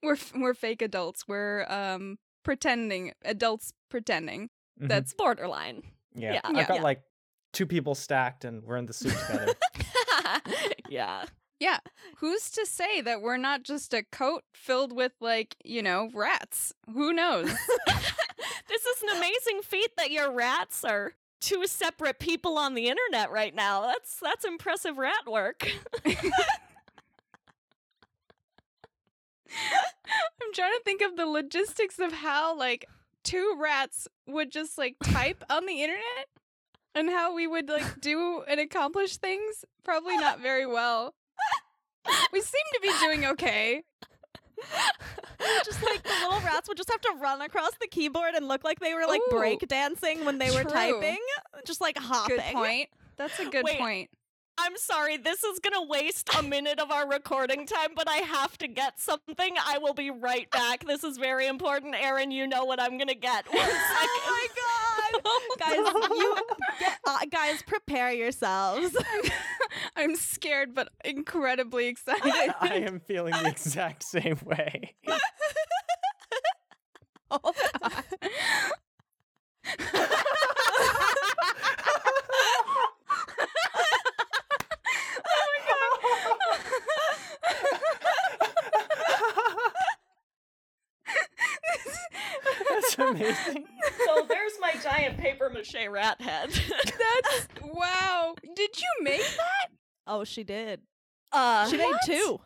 [0.02, 1.26] we're f- we're fake adults.
[1.28, 4.50] We're um pretending adults pretending.
[4.80, 4.88] Mhm.
[4.88, 5.82] That's Borderline.
[6.14, 6.34] yeah.
[6.34, 6.40] yeah.
[6.44, 6.66] I've Yeah.
[6.66, 7.02] got like
[7.52, 9.54] two people stacked and we're in the suit together.
[10.88, 11.24] yeah.
[11.58, 11.78] Yeah.
[12.18, 16.72] Who's to say that we're not just a coat filled with, like, you know, rats?
[16.92, 17.46] Who knows?
[18.68, 23.30] this is an amazing feat that your rats are two separate people on the internet
[23.30, 23.82] right now.
[23.82, 25.70] That's that's impressive rat work.
[26.04, 26.14] I'm
[30.54, 32.86] trying to think of the logistics of how, like,
[33.24, 36.28] two rats would just, like, type on the internet
[36.94, 39.64] and how we would, like, do and accomplish things.
[39.84, 41.14] Probably not very well.
[42.32, 43.82] We seem to be doing okay.
[45.64, 48.64] just like the little rats would just have to run across the keyboard and look
[48.64, 51.18] like they were like Ooh, break dancing when they were typing,
[51.66, 52.36] just like hopping.
[52.36, 52.88] Good point.
[53.16, 53.78] That's a good Wait.
[53.78, 54.10] point.
[54.58, 58.56] I'm sorry, this is gonna waste a minute of our recording time, but I have
[58.58, 59.54] to get something.
[59.62, 60.86] I will be right back.
[60.86, 61.94] This is very important.
[61.94, 63.46] Aro, you know what I'm gonna get.
[63.52, 64.08] One oh second.
[64.24, 64.95] Oh my god,
[65.58, 65.76] guys!
[65.76, 66.36] You
[66.78, 68.96] get, uh, guys, prepare yourselves.
[69.96, 72.54] I'm scared, but incredibly excited.
[72.60, 74.94] I am feeling the exact same way.
[77.28, 77.40] Oh,
[92.70, 93.66] That's amazing.
[94.04, 96.50] So there's my giant paper mache rat head.
[96.50, 98.34] That's wow.
[98.54, 99.68] Did you make that?
[100.06, 100.80] oh, she did.
[101.32, 102.40] uh, She made two.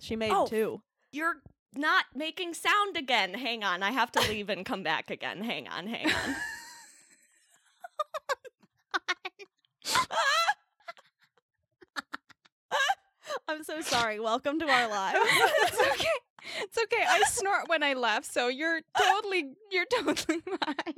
[0.00, 0.46] She made Oh.
[0.46, 0.82] two.
[1.12, 1.36] You're
[1.74, 3.34] not making sound again.
[3.34, 3.82] Hang on.
[3.82, 5.42] I have to leave and come back again.
[5.42, 6.36] Hang on, hang on.
[13.48, 14.20] I'm so sorry.
[14.20, 15.18] Welcome to our lives.
[15.22, 16.08] it's okay.
[16.60, 17.04] It's okay.
[17.08, 20.94] I snort when I laugh, so you're totally you're totally fine.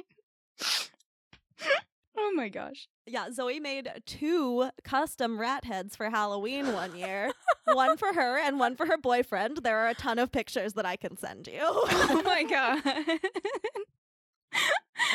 [2.17, 2.89] oh my gosh.
[3.07, 7.31] Yeah, Zoe made two custom rat heads for Halloween one year.
[7.73, 9.59] one for her and one for her boyfriend.
[9.63, 11.61] There are a ton of pictures that I can send you.
[11.63, 12.83] Oh my god.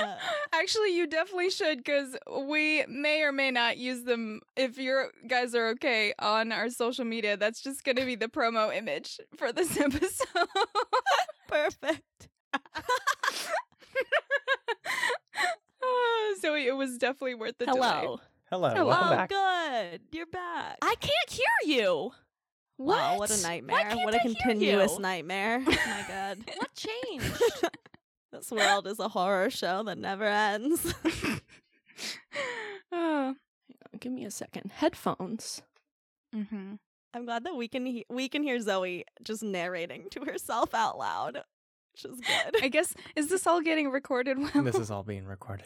[0.02, 0.16] Uh,
[0.54, 2.16] Actually, you definitely should because
[2.48, 7.06] we may or may not use them if you guys are okay on our social
[7.06, 7.38] media.
[7.38, 10.48] That's just going to be the promo image for this episode.
[11.48, 12.30] Perfect.
[15.82, 17.88] Oh, Zoe, it was definitely worth the delay.
[17.88, 18.20] Hello.
[18.50, 18.86] Hello, Hello.
[18.88, 19.30] welcome oh, back.
[19.30, 20.02] good.
[20.12, 20.78] You're back.
[20.82, 22.12] I can't hear you.
[22.78, 23.76] Wow, what a nightmare.
[23.96, 25.64] What I a hear continuous nightmare.
[25.66, 26.40] Oh my god.
[26.58, 27.70] What changed?
[28.40, 30.94] This world is a horror show that never ends.
[32.92, 33.36] oh.
[34.00, 34.72] Give me a second.
[34.72, 35.62] Headphones.
[36.34, 36.76] hmm
[37.14, 40.98] I'm glad that we can he- we can hear Zoe just narrating to herself out
[41.00, 41.42] loud,
[41.94, 42.64] which is good.
[42.64, 44.64] I guess, is this all getting recorded well?
[44.64, 45.66] This is all being recorded.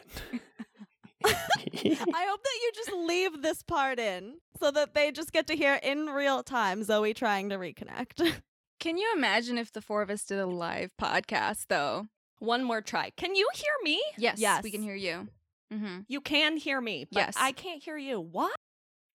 [1.26, 5.56] I hope that you just leave this part in so that they just get to
[5.56, 8.40] hear in real time Zoe trying to reconnect.
[8.80, 12.06] Can you imagine if the four of us did a live podcast, though?
[12.44, 13.10] One more try.
[13.16, 14.02] Can you hear me?
[14.18, 14.38] Yes.
[14.38, 14.62] Yes.
[14.62, 15.28] We can hear you.
[15.72, 16.00] Mm-hmm.
[16.08, 17.34] You can hear me, but Yes.
[17.38, 18.20] I can't hear you.
[18.20, 18.54] What?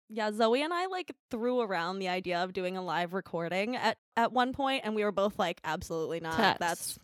[0.07, 3.97] yeah, Zoe and I like threw around the idea of doing a live recording at
[4.15, 6.35] at one point and we were both like absolutely not.
[6.37, 6.59] Text.
[6.59, 6.99] That's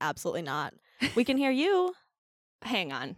[0.00, 0.74] absolutely not.
[1.16, 1.94] We can hear you.
[2.62, 3.16] Hang on.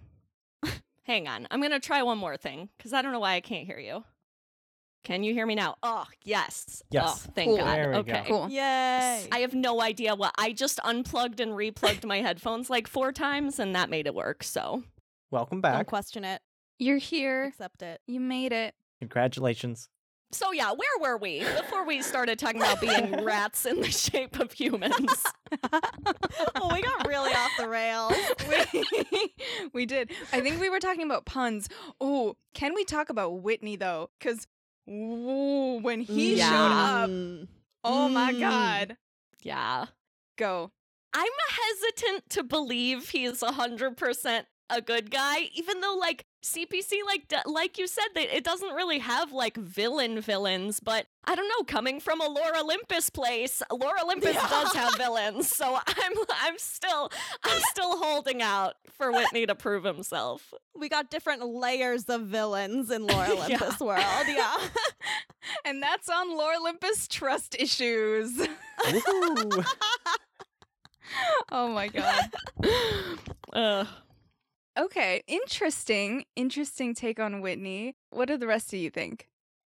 [1.03, 1.47] Hang on.
[1.51, 3.79] I'm going to try one more thing because I don't know why I can't hear
[3.79, 4.05] you.
[5.05, 5.77] Can you hear me now?
[5.83, 6.83] Oh, yes.
[6.83, 7.27] Oh, yes.
[7.29, 7.57] Oh, thank Cool.
[7.59, 7.77] God.
[7.77, 7.99] There we go.
[8.01, 8.25] okay.
[8.27, 8.49] Cool.
[8.49, 9.29] Yay.
[9.31, 13.59] I have no idea what I just unplugged and replugged my headphones like four times
[13.59, 14.43] and that made it work.
[14.43, 14.83] So,
[15.31, 15.75] welcome back.
[15.75, 16.41] Don't question it.
[16.79, 17.45] You're here.
[17.45, 18.01] Accept it.
[18.07, 18.75] You made it.
[19.01, 19.91] Congratulations.
[20.33, 24.41] so yeah, where were we before we started talking about being rats in the shape
[24.41, 25.23] of humans?
[25.73, 28.15] oh, we got really off the rails.
[28.49, 29.35] we,
[29.75, 30.11] we did.
[30.33, 31.69] I think we were talking about puns.
[32.01, 34.09] Oh, can we talk about Whitney though?
[34.19, 34.47] Because
[34.87, 36.51] when he Yeah.
[36.51, 37.49] showed up, Mm.
[37.85, 38.41] oh my Mm.
[38.41, 38.97] god,
[39.43, 39.87] yeah.
[40.37, 40.73] go.
[41.13, 47.37] I'm hesitant to believe he's 100% a good guy, even though like CPC, like d-
[47.47, 50.81] like you said, that it doesn't really have like villain villains.
[50.81, 54.49] But I don't know, coming from a Lore Olympus place, Lore Olympus Yeah.
[54.49, 56.13] does have villains, so I'm
[56.43, 57.11] I'm still
[57.45, 60.53] I'm still holding out for Whitney to prove himself.
[60.77, 64.03] We got different layers of villains in Lore Olympus world.
[64.29, 64.57] Yeah.
[65.67, 68.33] And that's on Lore Olympus trust issues.
[71.53, 72.31] Oh my god.
[73.53, 73.87] Ugh.
[74.77, 76.25] Okay, interesting.
[76.35, 77.95] Interesting take on Whitney.
[78.11, 79.29] What do the rest of you think?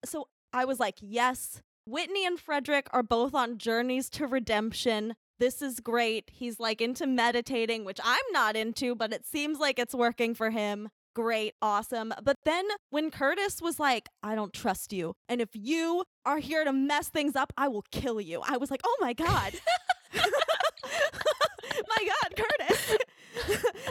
[0.05, 5.15] so I was like, yes, Whitney and Frederick are both on journeys to redemption.
[5.39, 6.29] This is great.
[6.33, 10.49] He's like into meditating, which I'm not into, but it seems like it's working for
[10.49, 10.89] him.
[11.15, 12.13] Great, awesome.
[12.23, 16.63] But then when Curtis was like, I don't trust you, and if you are here
[16.63, 19.53] to mess things up, I will kill you, I was like, oh my God.
[21.87, 22.97] my God, Curtis.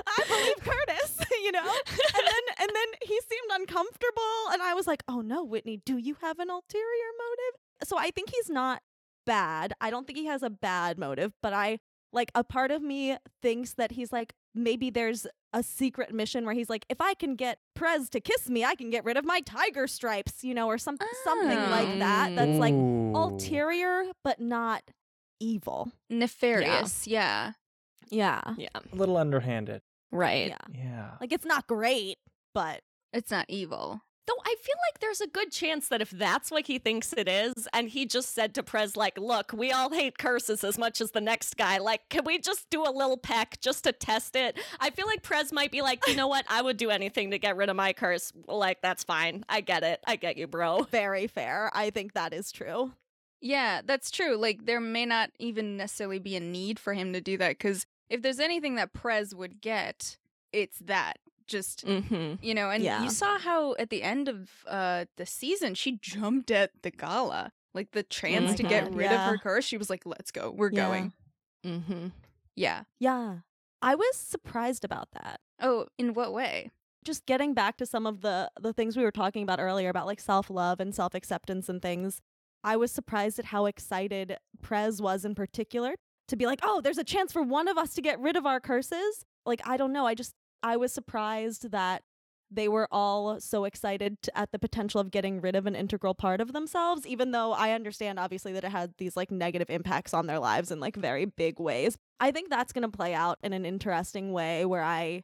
[0.06, 1.60] I believe Curtis, you know?
[1.68, 5.96] And then and then he seemed uncomfortable and I was like, "Oh no, Whitney, do
[5.96, 8.82] you have an ulterior motive?" So I think he's not
[9.26, 9.72] bad.
[9.80, 11.78] I don't think he has a bad motive, but I
[12.12, 16.54] like a part of me thinks that he's like maybe there's a secret mission where
[16.54, 19.24] he's like, if I can get Prez to kiss me, I can get rid of
[19.24, 22.32] my tiger stripes, you know, or some something like that.
[22.32, 22.34] Ah.
[22.34, 24.82] That's like ulterior but not
[25.40, 25.92] evil.
[26.10, 27.52] Nefarious, yeah.
[28.08, 28.40] Yeah.
[28.56, 28.68] Yeah.
[28.74, 29.82] a little underhanded.
[30.10, 30.48] Right.
[30.48, 30.82] Yeah.
[30.84, 31.10] Yeah.
[31.20, 32.18] Like it's not great,
[32.54, 32.80] but
[33.12, 34.02] It's not evil.
[34.26, 37.28] Though I feel like there's a good chance that if that's what he thinks it
[37.28, 41.00] is, and he just said to Prez, like, look, we all hate curses as much
[41.00, 41.78] as the next guy.
[41.78, 44.58] Like, can we just do a little peck just to test it?
[44.80, 46.44] I feel like Prez might be like, you know what?
[46.48, 48.32] I would do anything to get rid of my curse.
[48.48, 49.44] Like, that's fine.
[49.48, 50.00] I get it.
[50.06, 50.82] I get you, bro.
[50.90, 51.70] very fair.
[51.72, 52.92] I think that is true.
[53.40, 54.36] Yeah, that's true.
[54.36, 57.86] Like there may not even necessarily be a need for him to do that cuz
[58.08, 60.16] if there's anything that Prez would get,
[60.52, 61.18] it's that.
[61.46, 62.44] Just Mm-hmm.
[62.44, 63.02] you know, and Yeah.
[63.02, 67.52] you saw how at the end of uh the season she jumped at the gala.
[67.74, 70.50] Like the chance to get God, rid of her curse, she was like, "Let's go.
[70.50, 70.86] We're Yeah.
[70.88, 71.12] going."
[71.64, 72.06] Mm-hmm.
[72.54, 72.84] Yeah.
[72.98, 73.38] Yeah.
[73.82, 75.40] I was surprised about that.
[75.60, 76.70] Oh, in what way?
[77.04, 80.06] Just getting back to some of the the things we were talking about earlier about
[80.06, 82.20] like self-love and self-acceptance and things.
[82.64, 85.94] I was surprised at how excited Prez was in particular
[86.28, 88.46] to be like, "Oh, there's a chance for one of us to get rid of
[88.46, 90.06] our curses." Like, I don't know.
[90.06, 92.02] I just I was surprised that
[92.50, 96.14] they were all so excited to, at the potential of getting rid of an integral
[96.14, 100.14] part of themselves even though i understand obviously that it had these like negative impacts
[100.14, 101.96] on their lives in like very big ways.
[102.20, 105.22] I think that's going to play out in an interesting way where i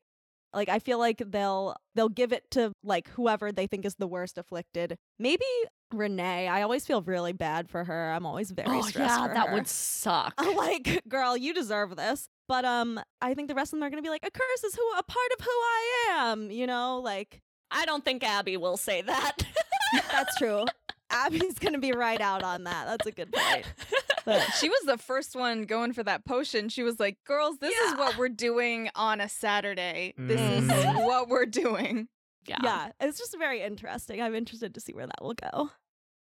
[0.53, 4.09] like i feel like they'll they'll give it to like whoever they think is the
[4.09, 4.97] worst afflicted.
[5.18, 5.45] Maybe
[5.93, 9.34] renee i always feel really bad for her i'm always very Oh, stressed yeah, for
[9.34, 9.55] that her.
[9.55, 10.34] would suck.
[10.57, 14.03] like girl you deserve this but um i think the rest of them are gonna
[14.03, 17.40] be like a curse is who a part of who i am you know like
[17.74, 19.32] I don't think Abby will say that.
[20.11, 20.66] that's true
[21.11, 23.64] abby's gonna be right out on that that's a good point
[24.26, 26.68] but She was the first one going for that potion.
[26.68, 30.14] She was like, "Girls, this is what we're doing on a Saturday.
[30.16, 31.05] This is Mhm.
[31.07, 32.07] what we're doing."
[32.47, 32.59] Yeah.
[32.62, 35.70] yeah it's just very interesting i'm interested to see where that will go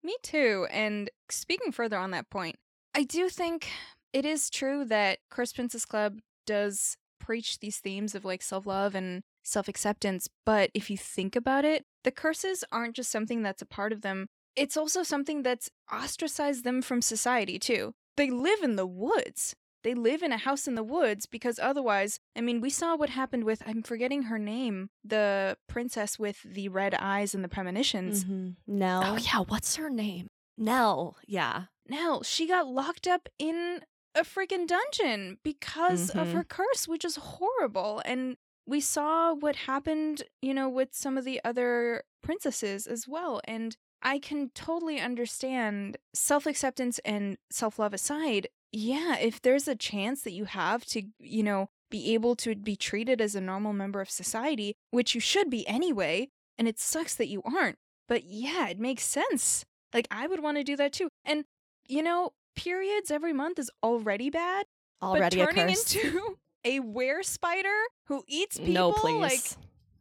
[0.02, 0.66] Me too.
[0.70, 2.56] And speaking further on that point,
[2.94, 3.68] I do think
[4.12, 8.94] it is true that Cursed Princess Club does preach these themes of like self love
[8.94, 10.28] and self acceptance.
[10.44, 14.02] But if you think about it, the curses aren't just something that's a part of
[14.02, 14.26] them,
[14.56, 17.92] it's also something that's ostracized them from society too.
[18.16, 19.54] They live in the woods.
[19.82, 23.10] They live in a house in the woods because otherwise, I mean, we saw what
[23.10, 28.24] happened with, I'm forgetting her name, the princess with the red eyes and the premonitions.
[28.66, 29.02] Nell.
[29.04, 29.40] Oh, yeah.
[29.40, 30.28] What's her name?
[30.56, 31.16] Nell.
[31.26, 31.64] Yeah.
[31.88, 33.80] Nell, she got locked up in
[34.14, 36.32] a freaking dungeon because of Mhm.
[36.34, 38.02] her curse, which is horrible.
[38.04, 43.40] And we saw what happened, you know, with some of the other princesses as well.
[43.44, 48.48] And I can totally understand self acceptance and self love aside.
[48.72, 52.74] Yeah, if there's a chance that you have to, you know, be able to be
[52.74, 57.14] treated as a normal member of society, which you should be anyway, and it sucks
[57.16, 57.76] that you aren't.
[58.08, 59.64] But yeah, it makes sense.
[59.92, 61.08] Like, I would want to do that too.
[61.24, 61.44] And,
[61.86, 64.64] you know, periods every month is already bad.
[65.02, 67.68] already but a turning curse into a were spider
[68.06, 69.20] who eats people, no, please.
[69.20, 69.40] like,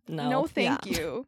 [0.07, 0.29] no.
[0.29, 0.97] no, thank Yeah.
[0.99, 1.27] you.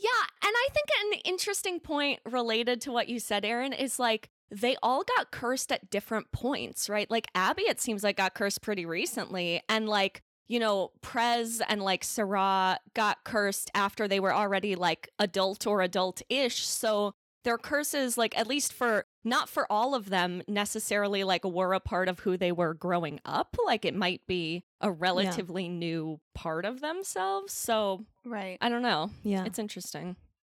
[0.00, 0.08] Yeah,
[0.42, 4.76] and I think an interesting point related to what you said, Aro, is like they
[4.82, 7.10] all got cursed at different points, right?
[7.10, 11.80] Like Abby, it seems like got cursed pretty recently, and like you know, Prez and
[11.80, 16.66] like Sarah got cursed after they were already like adult or adult-ish.
[16.66, 17.12] So
[17.44, 21.78] their curses, like at least for not for all of them necessarily like were a
[21.78, 23.56] part of who they were growing up.
[23.64, 27.52] Like it might be a relatively new part of themselves.
[27.52, 28.58] So Right.
[28.60, 29.10] I don't know.
[29.22, 29.44] Yeah.
[29.44, 30.16] It's interesting.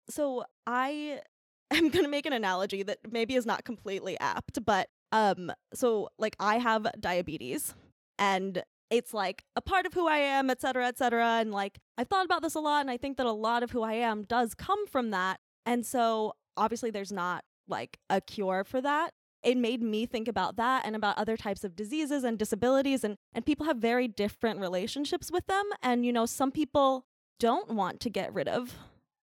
[0.09, 1.20] so I
[1.76, 6.08] am going to make an analogy that maybe is not completely apt, but um so
[6.18, 7.74] like I have diabetes
[8.18, 11.38] and it's like a part of who I am, et cetera, et cetera.
[11.40, 13.70] And like I've thought about this a lot and I think that a lot of
[13.70, 15.40] who I am does come from that.
[15.64, 19.12] And so obviously there's not like a cure for that.
[19.42, 23.16] It made me think about that and about other types of diseases and disabilities and
[23.32, 27.06] and people have very different relationships with them and you know some people
[27.40, 28.76] don't want to get rid of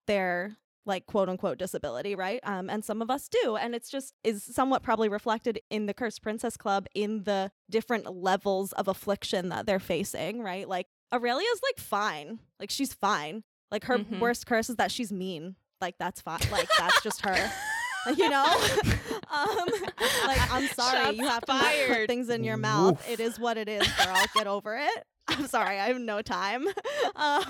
[0.07, 0.57] their
[0.89, 2.41] like quote unquote disability, right?
[2.43, 3.55] Um, and some of us do.
[3.55, 8.13] And it's just is somewhat probably reflected in the Cursed Princess Club in the different
[8.13, 10.67] levels of affliction that they're facing, right?
[10.67, 12.39] Like Aurelia's like fine.
[12.59, 13.43] Like she's fine.
[13.71, 14.19] Like her Mhm.
[14.19, 15.55] worst curse is that she's mean.
[15.79, 16.39] Like that's fine.
[16.51, 17.51] Like that's just her.
[18.15, 18.45] You know?
[19.29, 19.67] um
[20.25, 22.91] like I'm sorry, Shots you have to put things in your mouth.
[23.05, 23.09] Woof.
[23.09, 24.15] It is what it is, girl.
[24.33, 25.03] Get over it.
[25.29, 26.65] I'm sorry, I have no time.
[27.15, 27.43] Um,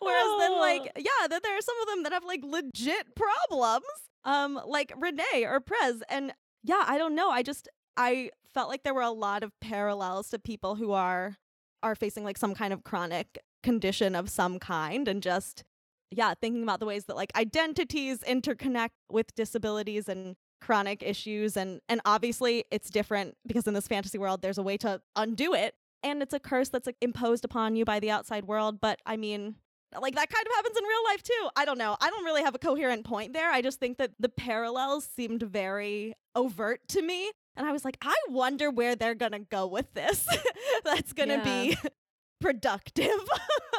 [0.00, 3.84] Whereas then, like, yeah, then there are some of them that have like legit problems,
[4.24, 6.32] um, like Renee or Prez, and
[6.64, 7.30] yeah, I don't know.
[7.30, 11.36] I just I felt like there were a lot of parallels to people who are
[11.82, 15.62] are facing like some kind of chronic condition of some kind, and just
[16.10, 21.80] yeah, thinking about the ways that like identities interconnect with disabilities and chronic issues and
[21.88, 25.74] and obviously it's different because in this fantasy world there's a way to undo it
[26.02, 29.16] and it's a curse that's like imposed upon you by the outside world but i
[29.16, 29.54] mean
[30.00, 31.48] like that kind of happens in real life too.
[31.54, 31.96] I don't know.
[32.00, 33.50] I don't really have a coherent point there.
[33.50, 37.98] I just think that the parallels seemed very overt to me and i was like
[38.00, 40.26] i wonder where they're gonna go with this.
[40.84, 41.76] That's gonna be
[42.40, 43.10] productive.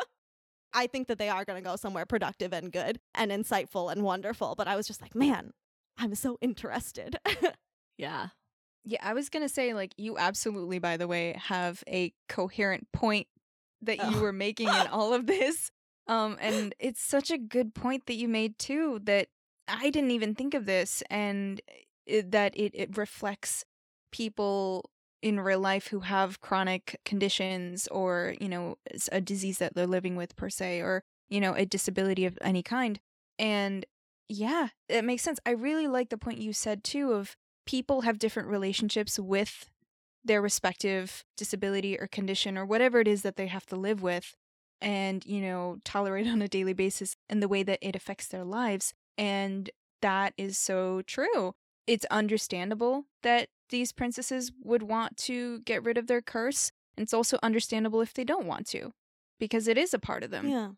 [0.76, 4.54] I think that they are gonna go somewhere productive and good and insightful and wonderful
[4.56, 5.52] but i was just like man
[5.98, 7.18] i'm so interested.
[7.98, 8.28] Yeah.
[8.86, 13.28] Yeah, I was gonna say like you absolutely, by the way, have a coherent point
[13.82, 14.20] that you Oh.
[14.20, 15.72] were making in all of this.
[16.08, 19.30] Um, and it's such a good point that you made too that
[19.68, 21.62] I didn't even think of this, and
[22.06, 23.64] it, that it it reflects
[24.12, 24.90] people
[25.22, 28.78] in real life who have chronic conditions or you know
[29.12, 32.62] a disease that they're living with per se or you know a disability of any
[32.62, 33.00] kind
[33.40, 33.86] and
[34.30, 37.36] yeah it makes sense i really like the point you said too of
[37.66, 39.70] people have different relationships with
[40.26, 44.36] their respective disability or condition or whatever it is that they have to live with
[44.82, 48.44] and you know tolerate on a daily basis and the way that it affects their
[48.44, 49.70] lives and
[50.02, 51.54] that is so true.
[51.88, 57.14] It's understandable that these princesses would want to get rid of their curse and it's
[57.14, 58.92] also understandable if they don't want to
[59.40, 60.48] because it is a part of them.
[60.48, 60.70] Yeah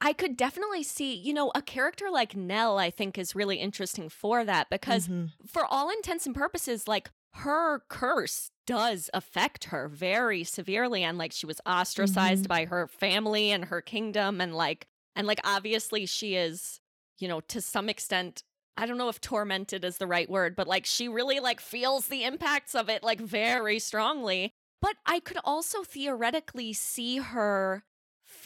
[0.00, 4.08] I could definitely see, you know, a character like Nell, I think is really interesting
[4.08, 5.32] for that because Mhm.
[5.46, 11.02] for all intents and purposes, like her curse does affect her very severely.
[11.02, 14.40] And like she was ostracized by her family and her kingdom.
[14.40, 14.86] And like,
[15.16, 16.80] and like, obviously she is,
[17.18, 18.44] you know, to some extent,
[18.76, 22.06] I don't know if tormented is the right word, but like she really like feels
[22.06, 24.52] the impacts of it like very strongly.
[24.80, 27.84] But I could also theoretically see her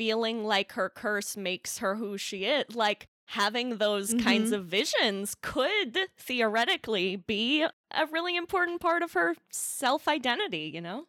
[0.03, 2.75] feeling like her curse makes her who she is.
[2.75, 4.57] Like having those kinds Mhm.
[4.57, 11.05] of visions could theoretically be a really important part of her self identity, you know?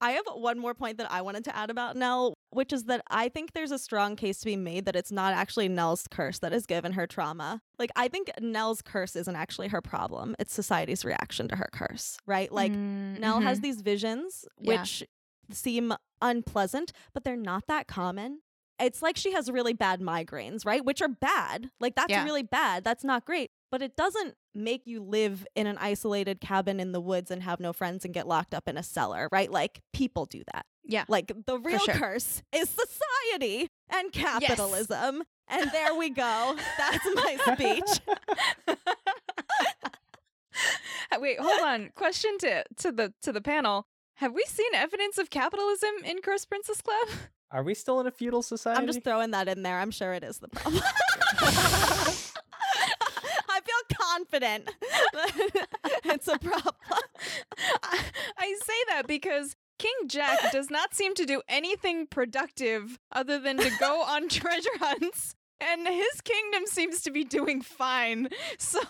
[0.00, 3.02] I have one more point that I wanted to add about Nell, which is that
[3.08, 6.38] I think there's a strong case to be made that it's not actually Nell's curse
[6.40, 7.60] that has given her trauma.
[7.78, 12.18] Like, I think Nell's curse isn't actually her problem, it's society's reaction to her curse,
[12.26, 12.50] right?
[12.50, 13.62] Like, Mm, Nell has mhm.
[13.62, 14.80] these visions, Yeah.
[14.80, 15.04] which
[15.50, 18.40] seem unpleasant, but they're not that common.
[18.80, 20.84] It's like she has really bad migraines, right?
[20.84, 21.70] Which are bad.
[21.78, 22.24] Like, that's Yeah.
[22.24, 22.82] really bad.
[22.82, 23.50] That's not great.
[23.70, 27.60] But it doesn't make you live in an isolated cabin in the woods and have
[27.60, 29.50] no friends and get locked up in a cellar, right?
[29.50, 30.66] Like, people do that.
[30.84, 31.94] yeah Like, the real sure.
[31.94, 35.22] curse is society and capitalism.
[35.46, 36.56] And there we go.
[36.78, 38.00] That's my speech.
[41.18, 41.90] Wait, hold on.
[41.94, 43.86] Question to to the to the panel.
[44.24, 47.08] Have we seen evidence of capitalism in Cursed Princess Club?
[47.50, 48.80] Are we still in a feudal society?
[48.80, 49.78] I'm just throwing that in there.
[49.78, 50.82] I'm sure it is the problem.
[51.42, 52.20] I
[53.60, 54.70] feel confident
[55.12, 55.66] that
[56.06, 56.74] it's a problem.
[57.82, 58.02] I,
[58.38, 63.58] I say that because King Jack does not seem to do anything productive other than
[63.58, 65.34] to go on treasure hunts.
[65.60, 68.30] And his kingdom seems to be doing fine.
[68.56, 68.80] So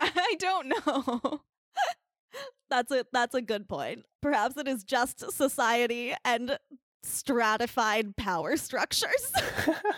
[0.00, 1.42] I don't know.
[2.72, 4.06] That's a that's a good point.
[4.22, 6.58] Perhaps it is just society and
[7.02, 9.30] stratified power structures.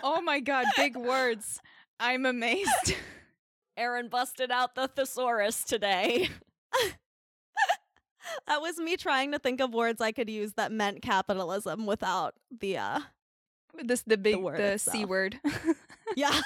[0.03, 1.61] Oh my god, big words.
[2.01, 2.95] I'm amazed.
[3.79, 6.27] Aro busted out the thesaurus today.
[8.47, 12.35] that was me trying to think of words I could use that meant capitalism without
[12.59, 12.99] the uh
[13.85, 15.39] This the big word the, c word.
[16.17, 16.41] yeah.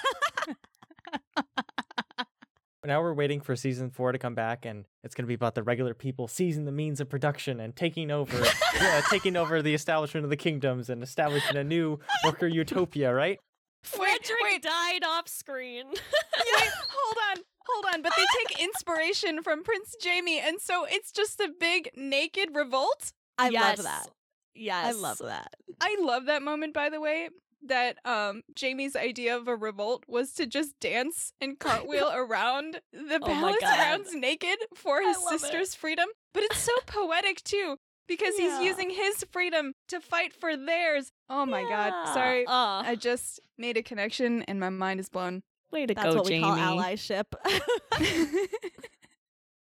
[2.86, 5.54] Now we're waiting for season four to come back, and it's going to be about
[5.56, 8.42] the regular people seizing the means of production and taking over,
[8.76, 13.38] yeah, taking over the establishment of the kingdoms and establishing a new worker utopia, right?
[13.84, 14.62] Frederick wait.
[14.64, 15.86] died off screen.
[15.88, 17.44] Wait, hold on.
[17.68, 21.90] Hold on, but they take inspiration from Prince Jamie, and so it's just a big
[21.96, 23.12] naked revolt.
[23.38, 23.78] I Yes.
[23.78, 24.08] love that.
[24.56, 24.86] Yes.
[24.88, 25.54] I love that.
[25.80, 27.30] I love that moment, by the way.
[27.62, 33.20] That um Jamie's idea of a revolt was to just dance and cartwheel around the
[33.22, 33.76] Oh my palace God.
[33.76, 35.40] grounds naked for his love it.
[35.42, 36.08] sister's freedom.
[36.34, 37.76] But it's so poetic too,
[38.08, 38.60] because Yeah.
[38.60, 41.12] he's using his freedom to fight for theirs.
[41.30, 42.14] Oh my god.
[42.14, 42.46] Sorry.
[42.48, 45.44] Uh, I just made a connection and my mind is blown.
[45.72, 47.26] way to That's go, what we call allyship.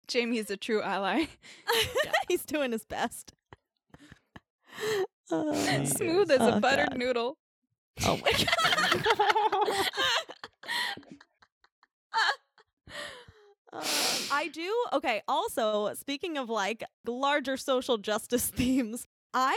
[0.08, 1.26] Jamie is a true ally.
[2.28, 3.34] He's doing his best.
[5.30, 6.38] He Smooth is.
[6.38, 6.98] as a Oh, buttered God.
[6.98, 7.38] noodle.
[8.06, 9.86] Oh my god.
[13.72, 13.82] Uh,
[14.32, 14.74] I do.
[14.94, 15.22] Okay.
[15.28, 19.56] Also, speaking of like larger social justice themes, I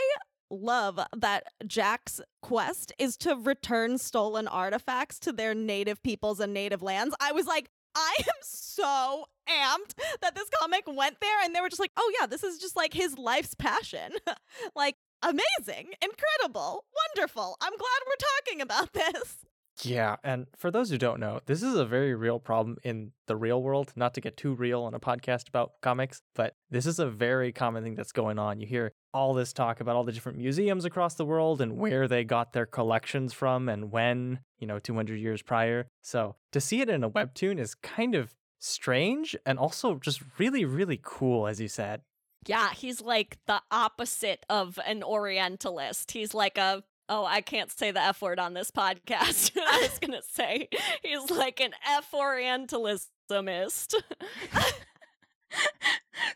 [0.50, 6.82] love that Jack's quest is to return stolen artifacts to their native peoples and native
[6.82, 7.14] lands.
[7.20, 11.68] I was like, I am so amped that this comic went there and they were
[11.68, 14.12] just like, oh yeah, this is just like his life's passion.
[14.76, 16.84] like, amazing, incredible,
[17.16, 17.56] wonderful.
[17.60, 19.36] I'm glad we're talking about this.
[19.80, 23.36] Yeah, and for those who don't know, this is a very real problem in the
[23.36, 23.92] real world.
[23.96, 27.52] Not to get too real on a podcast about comics, but this is a very
[27.52, 28.60] common thing that's going on.
[28.60, 32.06] You hear all this talk about all the different museums across the world and where
[32.06, 35.88] they got their collections from and when, you know, 200 years prior.
[36.02, 40.64] So to see it in a webtoon is kind of strange and also just really,
[40.64, 42.02] really cool, as you said.
[42.46, 46.10] Yeah, he's like the opposite of an Orientalist.
[46.12, 49.50] He's like a oh, I can't say the F word on this podcast.
[49.56, 50.68] I was gonna say
[51.02, 53.94] he's like an F Orientalismist.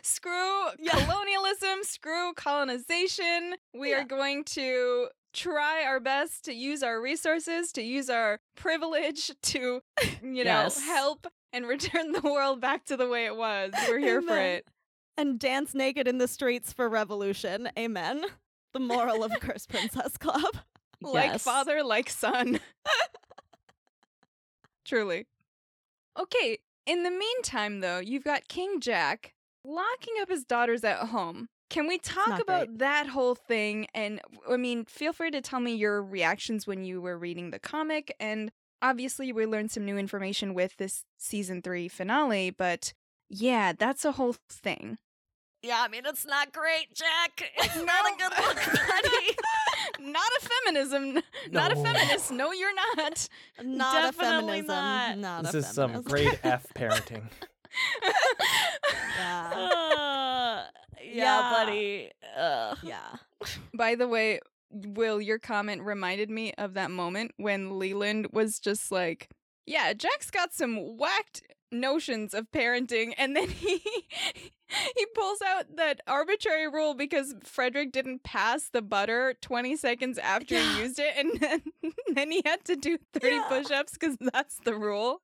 [0.03, 3.55] screw colonialism, screw colonization.
[3.75, 4.03] We Yeah.
[4.03, 9.81] are going to try our best to use our resources, to use our privilege to,
[10.23, 10.81] you know, Yes.
[10.83, 13.73] help and return the world back to the way it was.
[13.89, 14.67] We're here for it.
[15.19, 17.69] And dance naked in the streets for revolution.
[17.79, 18.25] Amen.
[18.73, 20.57] The moral of Cursed Princess Club.
[21.03, 21.43] Like Yes.
[21.43, 22.59] father, like son.
[24.87, 25.27] Truly.
[26.19, 31.49] Okay, in the meantime, though, you've got King Jack locking up his daughters at home.
[31.69, 32.79] Can we talk about great.
[32.79, 33.89] that whole thing?
[33.95, 37.59] And I mean, feel free to tell me your reactions when you were reading the
[37.59, 38.15] comic.
[38.21, 42.95] And obviously, we learned some new information with this season three finale, but
[43.29, 44.97] yeah, that's a whole thing.
[45.67, 47.51] Yeah, I mean it's not great, Jack.
[47.59, 48.57] It's not a good look,
[48.89, 49.37] buddy.
[50.13, 51.23] not a feminism.
[51.51, 52.31] Not a feminist.
[52.31, 53.29] No, you're not.
[53.65, 54.67] Not Definitely a feminism.
[54.67, 55.19] not.
[55.19, 56.09] Not this a is some feminist.
[56.09, 57.25] grade F parenting.
[59.19, 59.51] yeah.
[59.55, 60.65] Uh,
[61.03, 61.51] yeah, Yeah.
[61.53, 62.11] buddy.
[62.37, 63.17] Uh, Yeah.
[63.75, 64.41] By the way,
[64.71, 69.29] Will, your comment reminded me of that moment when Leland was just like,
[69.67, 71.43] "Yeah, Jack's got some whacked
[71.73, 78.23] notions of parenting," and then he he pulls out that arbitrary rule because Frederick didn't
[78.25, 80.75] pass the butter 20 seconds after Yeah.
[80.77, 81.63] he used it, and then,
[82.15, 83.45] then he had to do 30 Yeah.
[83.49, 85.23] push-ups because that's the rule.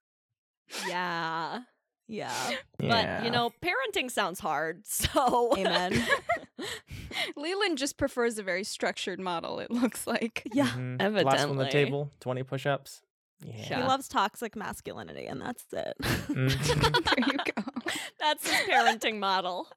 [0.88, 1.60] yeah.
[2.08, 2.32] Yeah.
[2.78, 5.54] But, you know, parenting sounds hard, so.
[5.56, 6.04] Amen.
[7.36, 9.60] Leland just prefers a very structured model.
[9.60, 10.42] It looks like.
[10.52, 10.66] Yeah.
[10.68, 11.24] Mhm.
[11.24, 13.02] Last one on the table, 20 push ups.
[13.44, 13.76] Yeah.
[13.76, 15.94] He loves toxic masculinity, and that's it.
[16.00, 17.04] Mhm.
[17.04, 17.92] there you go.
[18.20, 19.68] That's his parenting model.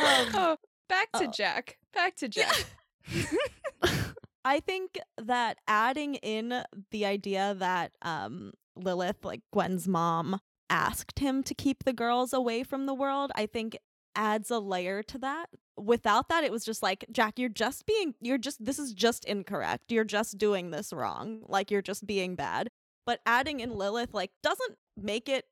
[0.00, 0.56] oh,
[0.88, 1.30] back to oh.
[1.30, 1.76] Jack.
[1.92, 2.64] Back to Jack.
[4.44, 10.40] I think that adding in the idea that um, Lilith, like Gwen's mom,
[10.70, 13.76] asked him to keep the girls away from the world, I think
[14.16, 15.46] adds a layer to that.
[15.76, 19.24] Without that, it was just like, Jack, you're just being, you're just, this is just
[19.24, 19.90] incorrect.
[19.90, 21.40] You're just doing this wrong.
[21.48, 22.70] Like, you're just being bad.
[23.06, 25.46] But adding in Lilith, like, doesn't make it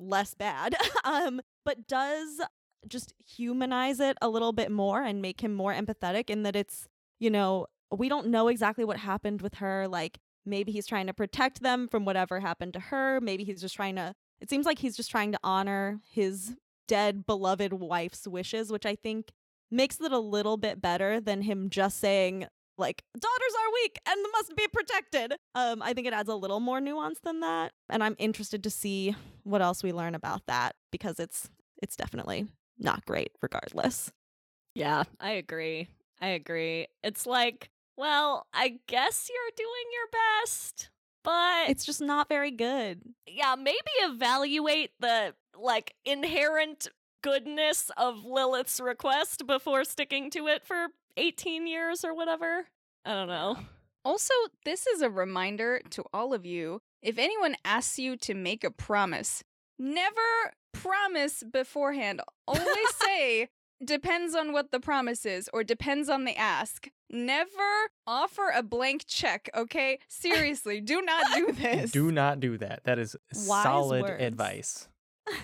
[0.00, 2.40] less bad, um, but does
[2.88, 6.88] just humanize it a little bit more and make him more empathetic in that it's,
[7.18, 9.86] you know, we don't know exactly what happened with her.
[9.86, 13.20] Like maybe he's trying to protect them from whatever happened to her.
[13.20, 16.56] Maybe he's just trying to, it seems like he's just trying to honor his
[16.88, 19.32] dead beloved wife's wishes, which I think
[19.70, 22.46] makes it a little bit better than him just saying,
[22.78, 25.34] like daughters are weak and must be protected.
[25.54, 28.70] Um, I think it adds a little more nuance than that, and I'm interested to
[28.70, 29.14] see
[29.44, 31.48] what else we learn about that because it's
[31.82, 32.46] it's definitely
[32.78, 34.10] not great regardless.
[34.74, 35.88] Yeah, I agree.
[36.20, 36.86] I agree.
[37.02, 40.08] It's like, well, I guess you're doing your
[40.42, 40.90] best,
[41.24, 43.00] but It's just not very good.
[43.26, 46.88] yeah, maybe evaluate the like inherent
[47.22, 52.66] goodness of Lilith's request before sticking to it for 18 years or whatever.
[53.04, 53.56] I don't know.
[54.04, 58.62] Also, this is a reminder to all of you if anyone asks you to make
[58.64, 59.42] a promise,
[59.78, 60.20] never
[60.72, 62.20] promise beforehand.
[62.46, 63.48] Always say,
[63.84, 66.88] depends on what the promise is or depends on the ask.
[67.10, 69.98] Never offer a blank check, okay?
[70.08, 71.90] Seriously, do not do this.
[71.90, 72.84] Do not do that.
[72.84, 73.16] That is
[73.46, 74.22] Wise solid words.
[74.22, 74.88] advice.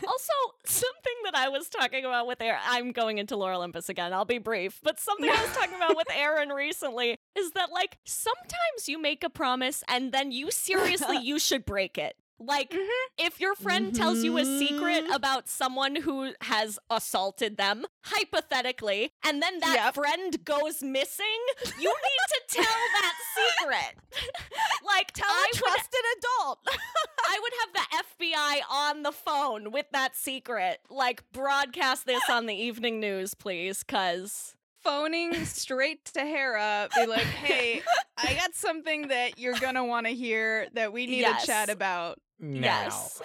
[0.06, 0.32] Also,
[0.64, 4.12] something that I was talking about with Aaron, I'm going into Lore Olympus again.
[4.12, 7.98] I'll be brief, but something I was talking about with Aaron recently is that like
[8.04, 12.16] sometimes you make a promise and then you seriously you should break it.
[12.38, 12.88] Like Mhm.
[13.18, 15.14] if your friend tells you a secret Mhm.
[15.14, 19.94] about someone who has assaulted them, hypothetically, and then that Yep.
[19.94, 21.40] friend goes missing,
[21.78, 23.96] you need to tell that secret.
[24.82, 26.60] like Tell I a would trusted adult.
[27.28, 30.80] I would have the FBI on the phone with that secret.
[30.90, 34.52] Like, broadcast this on the evening news, please, because.
[34.82, 37.82] Phoning straight to Hera, be like, hey,
[38.16, 41.40] I got something that you're gonna wanna hear that we need Yes.
[41.40, 42.20] to chat about.
[42.38, 42.60] Now.
[42.84, 43.22] Yes.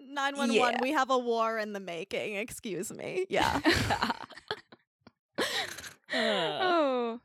[0.00, 0.78] 911, Yeah.
[0.82, 2.34] we have a war in the making.
[2.36, 3.24] Excuse me.
[3.28, 3.60] Yeah.
[6.14, 6.58] Uh.
[6.60, 7.20] Oh.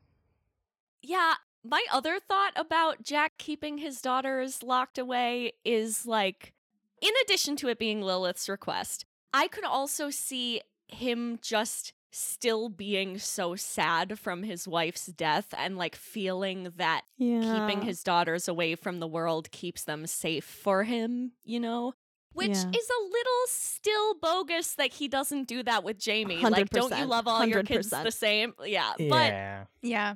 [1.01, 6.53] yeah, my other thought about Jack keeping his daughters locked away is like,
[7.01, 9.03] in addition to it being Lilith's request,
[9.33, 15.77] I could also see him just still being so sad from his wife's death and
[15.77, 17.41] like feeling that yeah.
[17.67, 21.93] keeping his daughters away from the world keeps them safe for him, you know?
[22.33, 22.69] Which Yeah.
[22.75, 26.37] is a little still bogus that he doesn't do that with Jamie.
[26.37, 28.53] Like, don't you 100%, love all your kids the same?
[28.63, 28.93] Yeah.
[28.97, 29.63] But Yeah.
[29.81, 30.15] Yeah.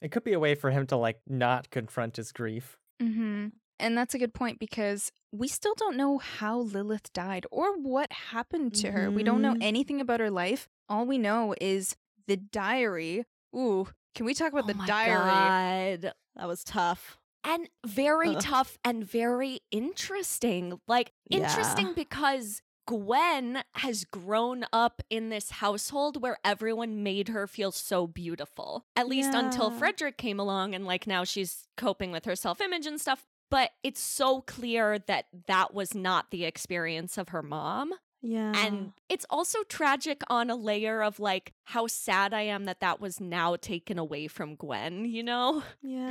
[0.00, 2.76] It could be a way for him to like not confront his grief.
[3.00, 3.48] Mm-hmm.
[3.78, 8.12] And that's a good point because we still don't know how Lilith died or what
[8.12, 9.10] happened to her.
[9.10, 9.62] We don't know Mhm.
[9.62, 10.68] anything about her life.
[10.92, 13.24] All we know is the diary.
[13.56, 16.02] Ooh, can we talk about oh the my diary?
[16.02, 16.12] God.
[16.36, 17.16] That was tough.
[17.44, 18.40] And very Ugh.
[18.42, 20.78] tough and very interesting.
[20.86, 21.92] Like, interesting Yeah.
[21.94, 28.84] because Gwen has grown up in this household where everyone made her feel so beautiful.
[28.94, 33.00] At least until Frederick came along and like now she's coping with her self-image and
[33.00, 33.24] stuff.
[33.50, 37.92] But it's so clear that that was not the experience of her mom.
[38.22, 38.52] Yeah.
[38.54, 43.00] And it's also tragic on a layer of like how sad I am that that
[43.00, 45.62] was now taken away from Gwen, you know?
[45.82, 46.10] yeah.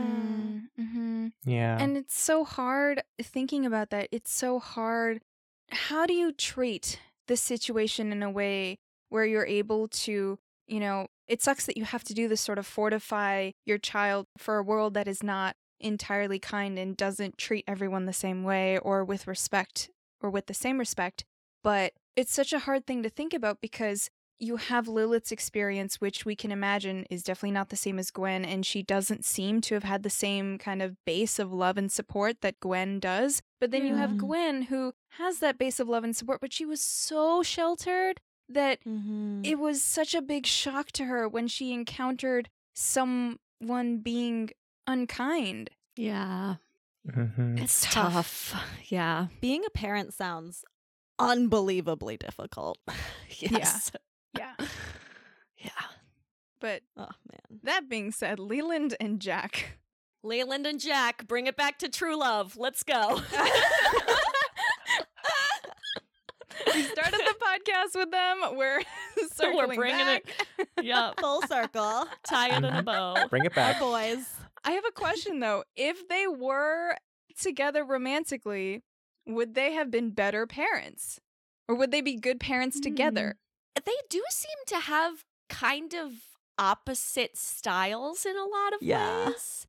[0.80, 1.28] Mm-hmm.
[1.46, 1.78] Yeah.
[1.80, 4.10] And it's so hard thinking about that.
[4.12, 5.22] It's so hard.
[5.70, 8.78] How do you treat the situation in a way
[9.10, 10.38] where you're able to,
[10.68, 14.28] you know, it sucks that you have to do this sort of fortify your child
[14.38, 18.78] for a world that is not entirely kind and doesn't treat everyone the same way
[18.78, 19.90] or with respect
[20.22, 21.24] or with the same respect.
[21.64, 24.10] But it's such a hard thing to think about because
[24.40, 28.44] you have Lilith's experience, which we can imagine is definitely not the same as Gwen,
[28.44, 31.92] and she doesn't seem to have had the same kind of base of love and
[31.92, 33.44] support that Gwen does.
[33.60, 36.66] But then you have Gwen, who has that base of love and support, but she
[36.66, 39.42] was so sheltered that Mm-hmm.
[39.46, 44.50] it was such a big shock to her when she encountered someone being
[44.88, 45.70] unkind.
[45.96, 46.56] Yeah.
[47.08, 47.62] Mhm.
[47.62, 48.56] It's tough.
[48.90, 49.28] Yeah.
[49.40, 50.64] Being a parent sounds
[51.30, 52.78] unbelievably difficult.
[53.40, 53.92] Yes.
[54.38, 54.54] Yeah.
[55.58, 55.70] Yeah.
[56.60, 57.60] But Oh man.
[57.64, 59.78] that being said, Leland and Jack.
[60.24, 62.58] Leland and Jack, bring it back to true love.
[62.58, 63.22] Let's go.
[66.74, 68.56] We started the podcast with them.
[68.56, 68.82] We're
[69.34, 70.26] so we're bringing it-
[70.82, 71.12] Yeah.
[71.20, 72.06] Full circle.
[72.24, 72.86] Tie it in a mm-hmm.
[72.86, 73.28] bow.
[73.30, 73.80] Bring it Our back.
[73.80, 74.26] boys.
[74.64, 75.64] I have a question though.
[75.76, 76.96] If they were
[77.40, 78.84] together romantically,
[79.26, 81.20] would they have been better parents?
[81.68, 82.84] Or would they be good parents mm.
[82.84, 83.38] together?
[83.84, 86.12] They do seem to have kind of
[86.58, 89.28] opposite styles in a lot of Yeah.
[89.30, 89.68] ways.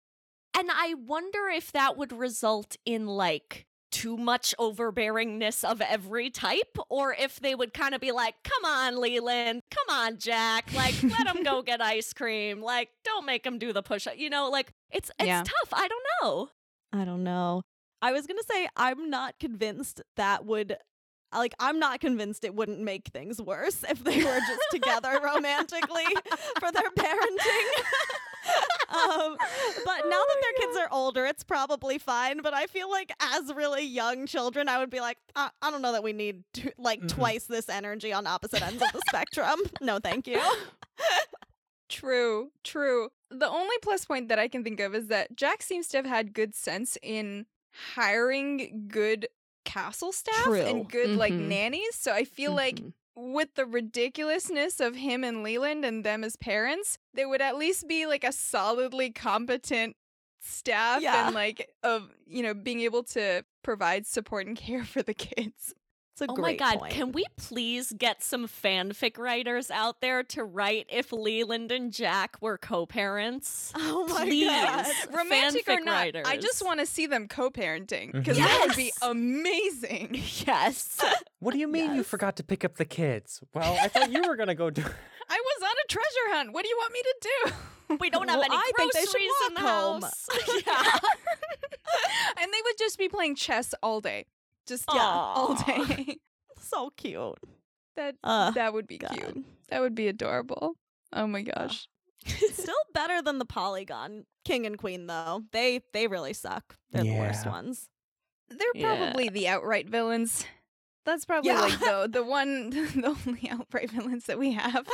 [0.59, 6.77] And I wonder if that would result in like too much overbearingness of every type,
[6.89, 10.95] or if they would kind of be like, come on, Leland, come on, Jack, like,
[11.03, 12.63] let him go get ice cream.
[12.63, 14.17] Like, don't make him do the push up.
[14.17, 15.43] You know, like, it's, it's Yeah.
[15.45, 15.73] tough.
[15.73, 16.49] I don't know.
[16.93, 17.63] I don't know.
[18.03, 20.77] I was gonna say I'm not convinced that would
[21.35, 26.05] like I'm not convinced it wouldn't make things worse if they were just together romantically
[26.61, 27.69] for their parenting.
[28.93, 29.37] Um,
[29.87, 32.43] but now Oh that my their kids are older, it's probably fine.
[32.43, 35.81] But I feel like as really young children, I would be like, I, I don't
[35.81, 37.09] know that we need to, like Mhm.
[37.09, 39.61] twice this energy on opposite ends of the spectrum.
[39.81, 40.43] No, thank you.
[41.89, 43.11] True, true.
[43.31, 46.07] The only plus point that I can think of is that Jack seems to have
[46.07, 49.29] had good sense in hiring good
[49.65, 50.61] castle staff True.
[50.61, 51.49] and good like Mhm.
[51.49, 51.95] nannies.
[51.95, 52.93] So I feel like Mhm.
[53.15, 57.87] with the ridiculousness of him and Leland and them as parents, there would at least
[57.87, 59.97] be like a solidly competent
[60.41, 61.27] staff Yeah.
[61.27, 65.73] and like of you know being able to provide support and care for the kids.
[66.13, 66.93] It's a Oh great my god, point.
[66.93, 72.37] can we please get some fanfic writers out there to write if Leland and Jack
[72.41, 73.73] were co-parents?
[73.79, 74.47] Oh my Please.
[74.47, 74.87] god.
[75.15, 78.45] Romantic or Fanfic not, I just want to see them co-parenting because Mhm.
[78.45, 80.23] that would be amazing.
[80.47, 81.01] Yes.
[81.41, 83.41] What do you mean you forgot to pick up the kids?
[83.55, 84.83] Well, I thought you were gonna go do.
[85.29, 86.53] I was on a treasure hunt.
[86.53, 87.97] What do you want me to do?
[88.01, 90.03] We don't have Well, any I think they should groceries in the home.
[90.03, 90.29] house.
[90.67, 90.99] yeah.
[92.41, 94.27] and they would just be playing chess all day.
[94.67, 95.01] Just Yeah.
[95.01, 96.19] all day.
[96.61, 97.39] So cute.
[97.97, 99.11] that Uh, that would be God.
[99.13, 99.45] cute.
[99.69, 100.77] That would be adorable.
[101.13, 101.87] Oh my gosh.
[102.27, 105.43] Still better than the Polygon King and Queen though.
[105.53, 106.77] They they really suck.
[106.91, 107.89] They're the worst ones.
[108.49, 108.97] They're Yeah.
[108.97, 110.47] probably the outright villains.
[111.05, 111.61] That's probably Yeah.
[111.63, 114.87] like the the one the only outright villains that we have.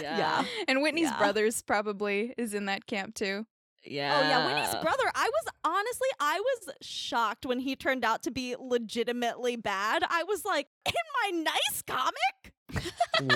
[0.00, 0.44] Yeah.
[0.66, 1.18] And Whitney's Yeah.
[1.18, 3.46] brothers probably is in that camp too.
[3.84, 4.18] Yeah.
[4.18, 5.10] Oh yeah, Winnie's brother.
[5.14, 10.02] I was honestly, I was shocked when he turned out to be legitimately bad.
[10.08, 10.92] I was like, in
[11.22, 12.52] my nice comic,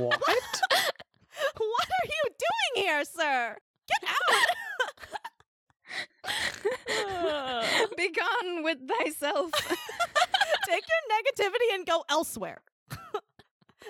[0.03, 0.21] What?
[1.57, 3.57] what are you doing here, sir?
[3.89, 4.47] Get out!
[7.97, 9.51] Be gone with thyself.
[10.67, 12.61] Take your negativity and go elsewhere.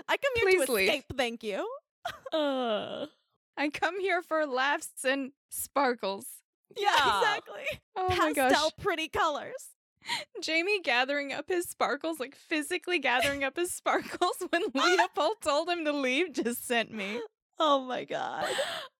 [0.09, 0.89] I come here Please to leave.
[0.89, 1.05] escape.
[1.16, 1.69] Thank you.
[2.33, 3.07] Uh,
[3.57, 6.27] I come here for laughs and sparkles.
[6.77, 7.19] Yeah, Yeah.
[7.19, 7.81] exactly.
[7.97, 8.70] Oh my Pastel gosh.
[8.81, 9.69] pretty colors.
[10.43, 15.85] Jamie gathering up his sparkles, like physically gathering up his sparkles when Leopold told him
[15.85, 17.20] to leave, just sent me.
[17.61, 18.47] Oh my god.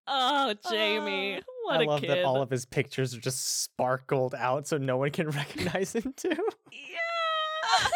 [0.07, 1.37] oh, Jamie.
[1.39, 2.11] Uh, what I a love kid.
[2.11, 6.13] that all of his pictures are just sparkled out so no one can recognize him
[6.17, 6.29] too.
[6.71, 7.89] Yeah.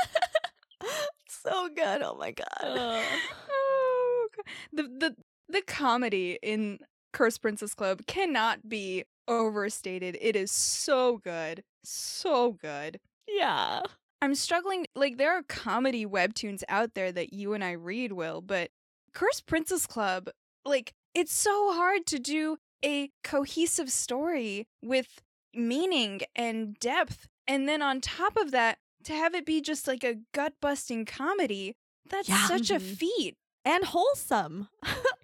[1.28, 2.02] so good.
[2.02, 2.46] Oh my god.
[2.62, 3.02] Uh,
[3.50, 4.44] Oh, God.
[4.72, 5.16] the the
[5.48, 6.78] the comedy in
[7.12, 10.16] Cursed Princess Club cannot be overstated.
[10.20, 13.00] It is so good, so good.
[13.28, 13.80] yeah.
[14.22, 14.86] I'm struggling.
[14.96, 18.70] Like there are comedy webtoons out there that you and I read, Will, but
[19.12, 20.30] Cursed Princess Club,
[20.64, 25.20] like it's so hard to do a cohesive story with
[25.54, 30.02] meaning and depth, and then on top of that, to have it be just like
[30.02, 31.76] a gut busting comedy.
[32.08, 32.46] That's Yeah.
[32.48, 32.96] such a Mhm.
[32.96, 33.34] feat.
[33.66, 34.68] And wholesome.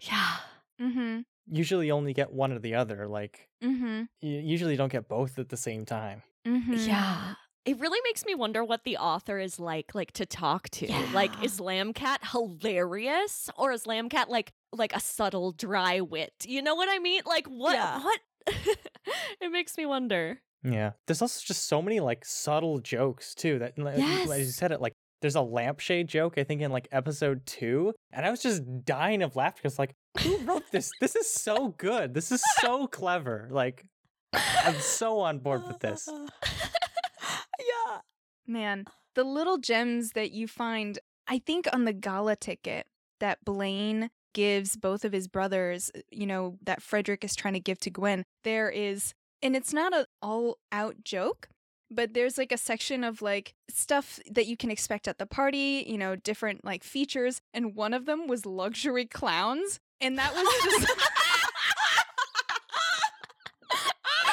[0.03, 0.37] Yeah.
[0.81, 1.21] Mm-hmm.
[1.51, 3.07] Usually only get one or the other.
[3.07, 4.03] Like Mm-hmm.
[4.21, 6.23] you usually don't get both at the same time.
[6.47, 6.75] Mm-hmm.
[6.75, 7.35] Yeah.
[7.65, 10.91] It really makes me wonder what the author is like, like to talk to.
[11.15, 11.45] Like, Yeah.
[11.45, 16.33] is Lambcat hilarious, or is Lambcat like like a subtle, dry wit?
[16.47, 17.23] You know what I mean?
[17.27, 17.75] Like, what?
[17.75, 18.03] Yeah.
[18.03, 18.21] What?
[19.41, 20.41] it makes me wonder.
[20.65, 20.93] Yeah.
[21.07, 24.73] There's also just so many like subtle jokes too that like, you- as you said
[24.73, 28.43] it like there's a lampshade joke I think in like episode 2 and I was
[28.43, 30.91] just dying of laughter cuz like who wrote this?
[31.01, 32.15] This is so good.
[32.15, 33.49] This is so clever.
[33.51, 33.85] Like
[34.33, 36.09] I'm so on board with this.
[37.59, 37.99] yeah.
[38.47, 38.85] Man,
[39.15, 42.87] the little gems that you find, I think on the gala ticket
[43.21, 47.61] that Blaine gives both of his brothers, uh, you know, that Frederick is trying to
[47.61, 51.49] give to Gwen, there is, and it's not an all out joke,
[51.91, 55.85] but there's like a section of like stuff that you can expect at the party,
[55.87, 57.41] you know, different like features.
[57.53, 59.79] And one of them was luxury clowns.
[60.03, 60.89] And that was just.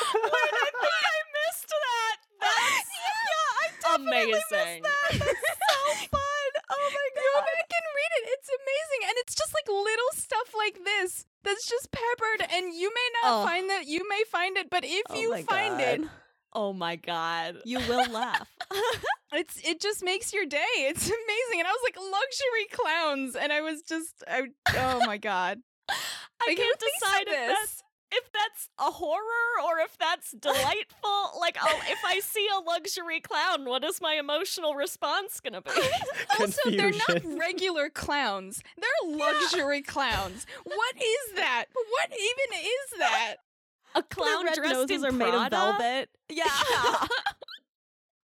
[0.10, 2.18] Wait, I think I missed that.
[2.42, 4.82] That's yeah, I definitely missed amazing.
[4.84, 5.10] that.
[5.20, 6.50] That's so fun.
[6.72, 7.22] Oh my god.
[7.22, 8.24] Go back and read it.
[8.34, 9.02] It's amazing.
[9.10, 12.48] And it's just like little stuff like this that's just peppered.
[12.52, 13.46] And you may not Oh.
[13.46, 13.86] find that.
[13.88, 16.10] You may find it, but if Oh you find it, God.
[16.54, 17.58] Oh my god.
[17.66, 18.50] you will laugh.
[19.34, 20.58] it's it just makes your day.
[20.78, 21.60] It's amazing.
[21.60, 23.36] And I was like, luxury clowns.
[23.36, 24.44] And I was just, I,
[24.76, 25.60] oh my God.
[25.90, 25.94] I
[26.48, 31.40] Like, can't thinks of decide if that's if that's a horror or if that's delightful.
[31.40, 35.70] like, oh, if I see a luxury clown, what is my emotional response gonna be?
[36.40, 38.64] Also, they're not regular clowns.
[38.78, 40.48] They're luxury clowns.
[40.64, 41.66] What is that?
[41.72, 43.36] What even is that?
[43.96, 46.10] A clown red dressed noses are made of velvet.
[46.30, 46.46] Yeah.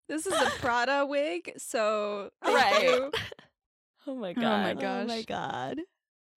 [0.10, 3.10] This is a Prada wig, so Right.
[4.06, 4.78] Oh my god.
[4.78, 5.08] Oh god.
[5.08, 5.80] my Oh my god.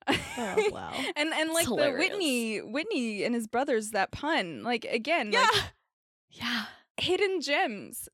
[0.09, 0.93] Oh, oh wow.
[1.17, 1.97] and and like the.
[1.99, 5.49] Whitney Whitney and his brothers that pun like again Yeah.
[5.53, 5.63] like
[6.31, 6.65] Yeah.
[6.97, 8.09] hidden gems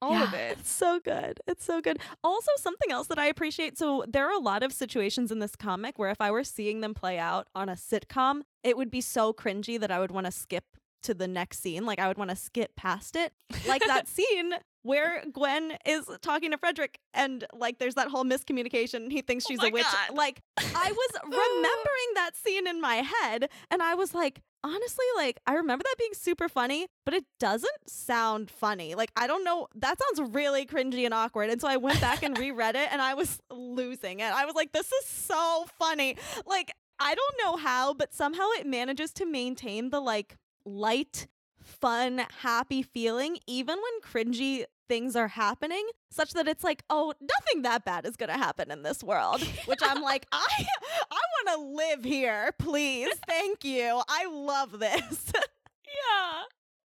[0.00, 1.40] all of Yeah, it It's so good.
[1.46, 1.98] It's so good.
[2.22, 3.78] Also, something else that I appreciate.
[3.78, 6.80] So, there are a lot of situations in this comic where if I were seeing
[6.80, 10.26] them play out on a sitcom, it would be so cringy that I would want
[10.26, 10.64] to skip
[11.02, 11.84] to the next scene.
[11.86, 13.32] Like, I would want to skip past it.
[13.66, 19.10] Like that scene where Gwen is talking to Frederick and, like, there's that whole miscommunication.
[19.10, 19.84] He thinks Oh she's my a witch.
[19.84, 20.16] God.
[20.16, 25.38] Like, I was remembering that scene in my head and I was like, honestly, like,
[25.46, 28.94] I remember that being super funny, but it doesn't sound funny.
[28.94, 29.68] Like, I don't know.
[29.74, 31.50] That sounds really cringy and awkward.
[31.50, 34.32] And so I went back and reread it and I was losing it.
[34.32, 36.16] I was like, this is so funny.
[36.46, 40.36] Like, I don't know how, but somehow it manages to maintain the like
[40.68, 41.26] light,
[41.62, 47.62] fun, happy feeling, even when cringy things are happening, such that it's like, oh, nothing
[47.62, 49.42] that bad is gonna happen in this world.
[49.66, 50.66] Which I'm like, I
[51.10, 53.14] I wanna live here, please.
[53.28, 54.02] Thank you.
[54.08, 55.32] I love this.
[55.34, 56.42] Yeah.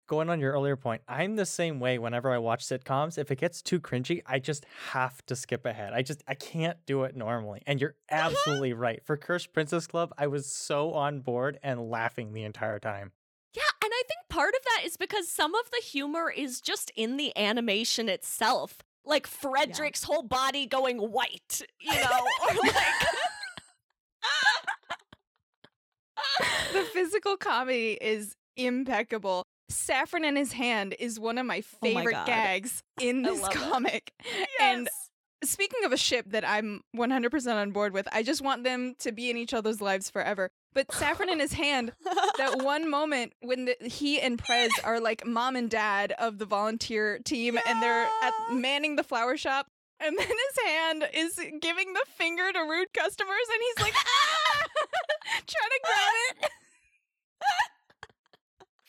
[0.07, 3.17] Going on your earlier point, I'm the same way whenever I watch sitcoms.
[3.17, 5.91] If it gets too cringy, I just have to skip ahead.
[5.91, 7.61] I just I can't do it normally.
[7.67, 9.03] And you're absolutely right.
[9.03, 13.11] For Cursed Princess Club, I was so on board and laughing the entire time.
[13.53, 16.91] Yeah, and I think part of that is because some of the humor is just
[16.95, 18.77] in the animation itself.
[19.03, 22.75] Like Frederick's whole body going white, you know, or like
[26.71, 29.43] the physical comedy is impeccable.
[29.69, 34.11] Saffron in his hand is one of my Oh my favorite gags in this comic.
[34.61, 34.87] And
[35.43, 39.11] speaking of a ship that I'm 100% on board with, I just want them to
[39.11, 40.51] be in each other's lives forever.
[40.73, 41.91] But Saffron in his hand,
[42.37, 46.45] that one moment when the, he and Prez are like mom and dad of the
[46.45, 49.67] volunteer team and they're at, manning the flower shop.
[49.99, 54.65] And then his hand is giving the finger to rude customers, and he's like, ah!
[55.31, 56.51] trying to grab it.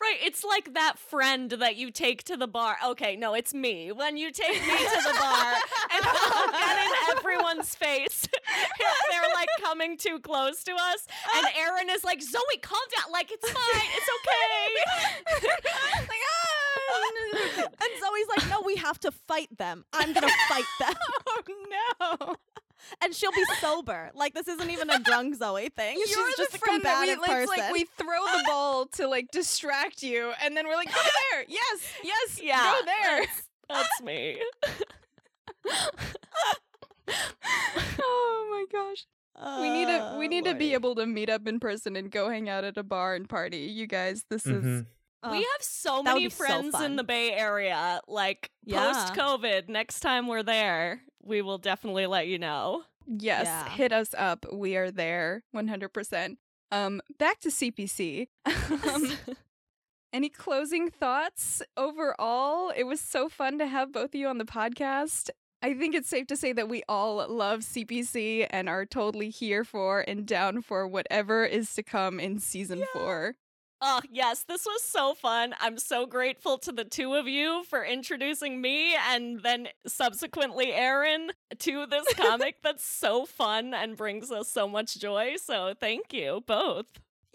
[0.01, 2.77] Right, it's like that friend that you take to the bar.
[2.87, 3.91] Okay, no, it's me.
[3.91, 5.55] When you take me to the bar
[5.95, 8.31] and I'll get in everyone's face if
[9.11, 11.07] they're like coming too close to us.
[11.37, 13.11] And Aaron is like, Zoe, calm down.
[13.13, 13.89] Like, it's fine.
[13.97, 14.09] It's
[15.41, 15.49] okay.
[15.99, 17.69] like, ah!
[17.81, 19.85] and Zoe's like, no, we have to fight them.
[19.93, 20.95] I'm gonna fight them.
[21.27, 21.43] oh
[22.01, 22.37] no.
[23.03, 24.11] And she'll be sober.
[24.15, 25.97] Like this isn't even a drunk Zoe thing.
[26.07, 27.49] She's You're just the a friend that we, combative person.
[27.65, 31.01] like we throw the ball to like distract you, and then we're like, go
[31.33, 33.27] there, yes, yes, Yeah, go there.
[33.69, 34.41] That's me.
[38.01, 39.07] oh my gosh,
[39.61, 42.29] we need to we need to be able to meet up in person and go
[42.29, 43.59] hang out at a bar and party.
[43.59, 44.87] You guys, this is Mhm.
[45.25, 45.33] Ugh.
[45.33, 48.01] we have so that many be so friends in the Bay Area.
[48.07, 48.93] Like, Yeah.
[48.93, 52.85] post COVID, next time we're there, we will definitely let you know.
[53.07, 53.69] yes, Yeah.
[53.71, 54.47] hit us up.
[54.53, 56.39] We are there, one hundred percent.
[56.71, 58.29] Um, back to CPC.
[58.93, 59.13] um,
[60.13, 62.71] Any closing thoughts overall?
[62.75, 65.29] It was so fun to have both of you on the podcast.
[65.61, 69.65] I think it's safe to say that we all love CPC and are totally here
[69.65, 73.35] for and down for whatever is to come in season four.
[73.81, 75.55] Oh, yes, this was so fun.
[75.61, 81.31] I'm so grateful to the two of you for introducing me and then subsequently Aaron
[81.61, 85.37] to this comic that's so fun and brings us so much joy.
[85.37, 86.87] So thank you both.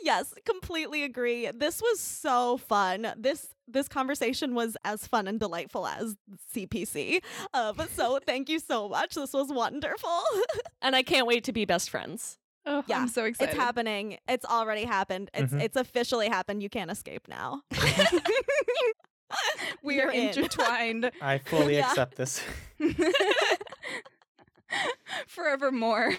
[0.01, 1.49] Yes, completely agree.
[1.51, 3.13] This was so fun.
[3.17, 6.17] This this conversation was as fun and delightful as
[6.53, 7.23] CPC.
[7.53, 9.15] Uh, but so thank you so much.
[9.15, 10.19] This was wonderful.
[10.81, 12.37] And I can't wait to be best friends.
[12.65, 13.51] Oh, Yeah, I'm so excited.
[13.53, 14.17] it's happening.
[14.27, 15.29] It's already happened.
[15.33, 15.61] It's Mhm.
[15.61, 16.63] it's officially happened.
[16.63, 17.61] You can't escape now.
[19.83, 20.27] we are You're in.
[20.29, 21.89] intertwined I fully Yeah.
[21.89, 22.41] accept this.
[25.27, 26.13] forevermore.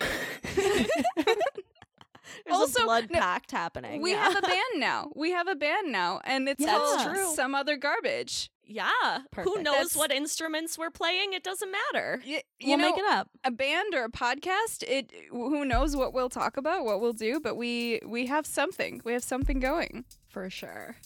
[2.46, 4.02] There's Also, a blood no, pact happening.
[4.02, 4.24] We yeah.
[4.24, 5.10] have a band now.
[5.14, 7.34] We have a band now, and it's That's called true.
[7.34, 8.50] Some Other Garbage.
[8.66, 8.90] Yeah.
[9.36, 11.32] Who knows That's- what instruments we're playing?
[11.34, 12.22] It doesn't matter.
[12.26, 13.28] Y- you we'll know, make it up.
[13.44, 17.40] a band or a podcast it who knows what we'll talk about what we'll do
[17.40, 20.96] but we we have something we have something going For sure.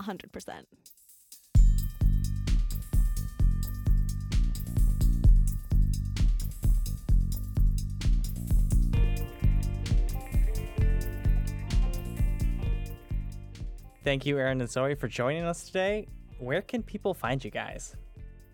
[0.00, 0.64] 100%.
[14.04, 16.06] Thank you, Aaron and Zoe, for joining us today.
[16.38, 17.94] Where can people find you guys?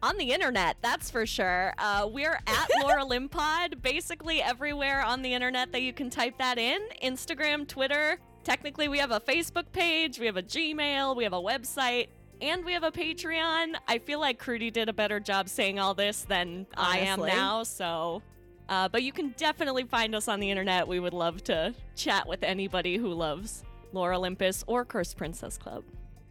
[0.03, 1.73] On the internet, that's for sure.
[1.79, 6.59] Uh, we're at Lore OlymPOD, basically everywhere on the internet that you can type that
[6.59, 8.19] in Instagram, Twitter.
[8.43, 12.09] Technically, we have a Facebook page, we have a Gmail, we have a website,
[12.43, 13.77] and we have a Patreon.
[13.89, 17.63] I feel like Crudy did a better job saying all this than I am now,
[17.63, 18.23] so
[18.69, 20.89] Uh, but you can definitely find us on the internet.
[20.89, 23.63] We would love to chat with anybody who loves
[23.93, 25.85] Lore Olympus or Cursed Princess Club.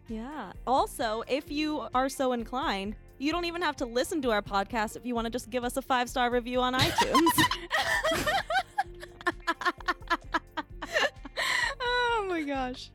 [0.07, 0.51] Yeah.
[0.67, 4.95] Also, if you are so inclined, you don't even have to listen to our podcast
[4.95, 7.43] if you want to just give us a five star review on iTunes.
[11.81, 12.91] oh my gosh.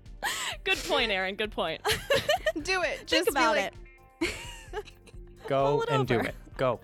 [0.65, 1.35] Good point, Aaron.
[1.35, 1.81] Good point.
[2.63, 3.07] Do it.
[3.07, 3.73] Just Think about like,
[4.21, 4.35] it.
[5.49, 6.35] Go it and do it.
[6.59, 6.79] Go.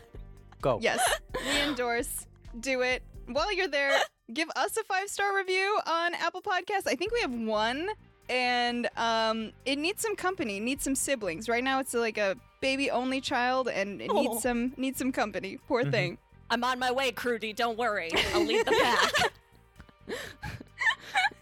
[0.63, 0.79] Go.
[0.81, 0.99] Yes,
[1.35, 2.27] we endorse.
[2.61, 3.03] Do it.
[3.27, 3.93] While you're there,
[4.33, 6.87] give us a five star review on Apple Podcasts.
[6.87, 7.89] I think we have one,
[8.29, 10.61] and um, it needs some company.
[10.61, 11.49] Needs some siblings.
[11.49, 14.21] Right now, it's like a baby only child, and it Oh.
[14.21, 15.59] needs some needs some company.
[15.69, 15.91] Poor Mhm.
[15.91, 16.19] thing.
[16.51, 17.53] I'm on my way, Crudy.
[17.55, 18.11] Don't worry.
[18.35, 19.33] I'll lead the pack.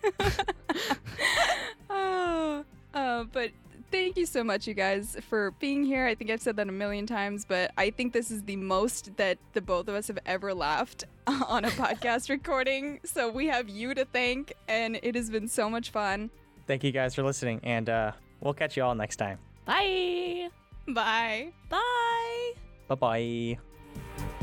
[1.91, 2.65] oh,
[2.95, 3.51] uh, but
[3.91, 6.07] thank you so much, you guys, for being here.
[6.07, 9.17] I think I've said that a million times, but I think this is the most
[9.17, 13.01] that the both of us have ever laughed on a podcast recording.
[13.05, 16.31] So we have you to thank, and it has been so much fun.
[16.67, 19.39] Thank you guys for listening, and uh, we'll catch you all next time.
[19.65, 20.49] Bye.
[20.89, 21.53] Bye.
[21.69, 22.53] Bye.
[22.89, 24.39] Bye bye.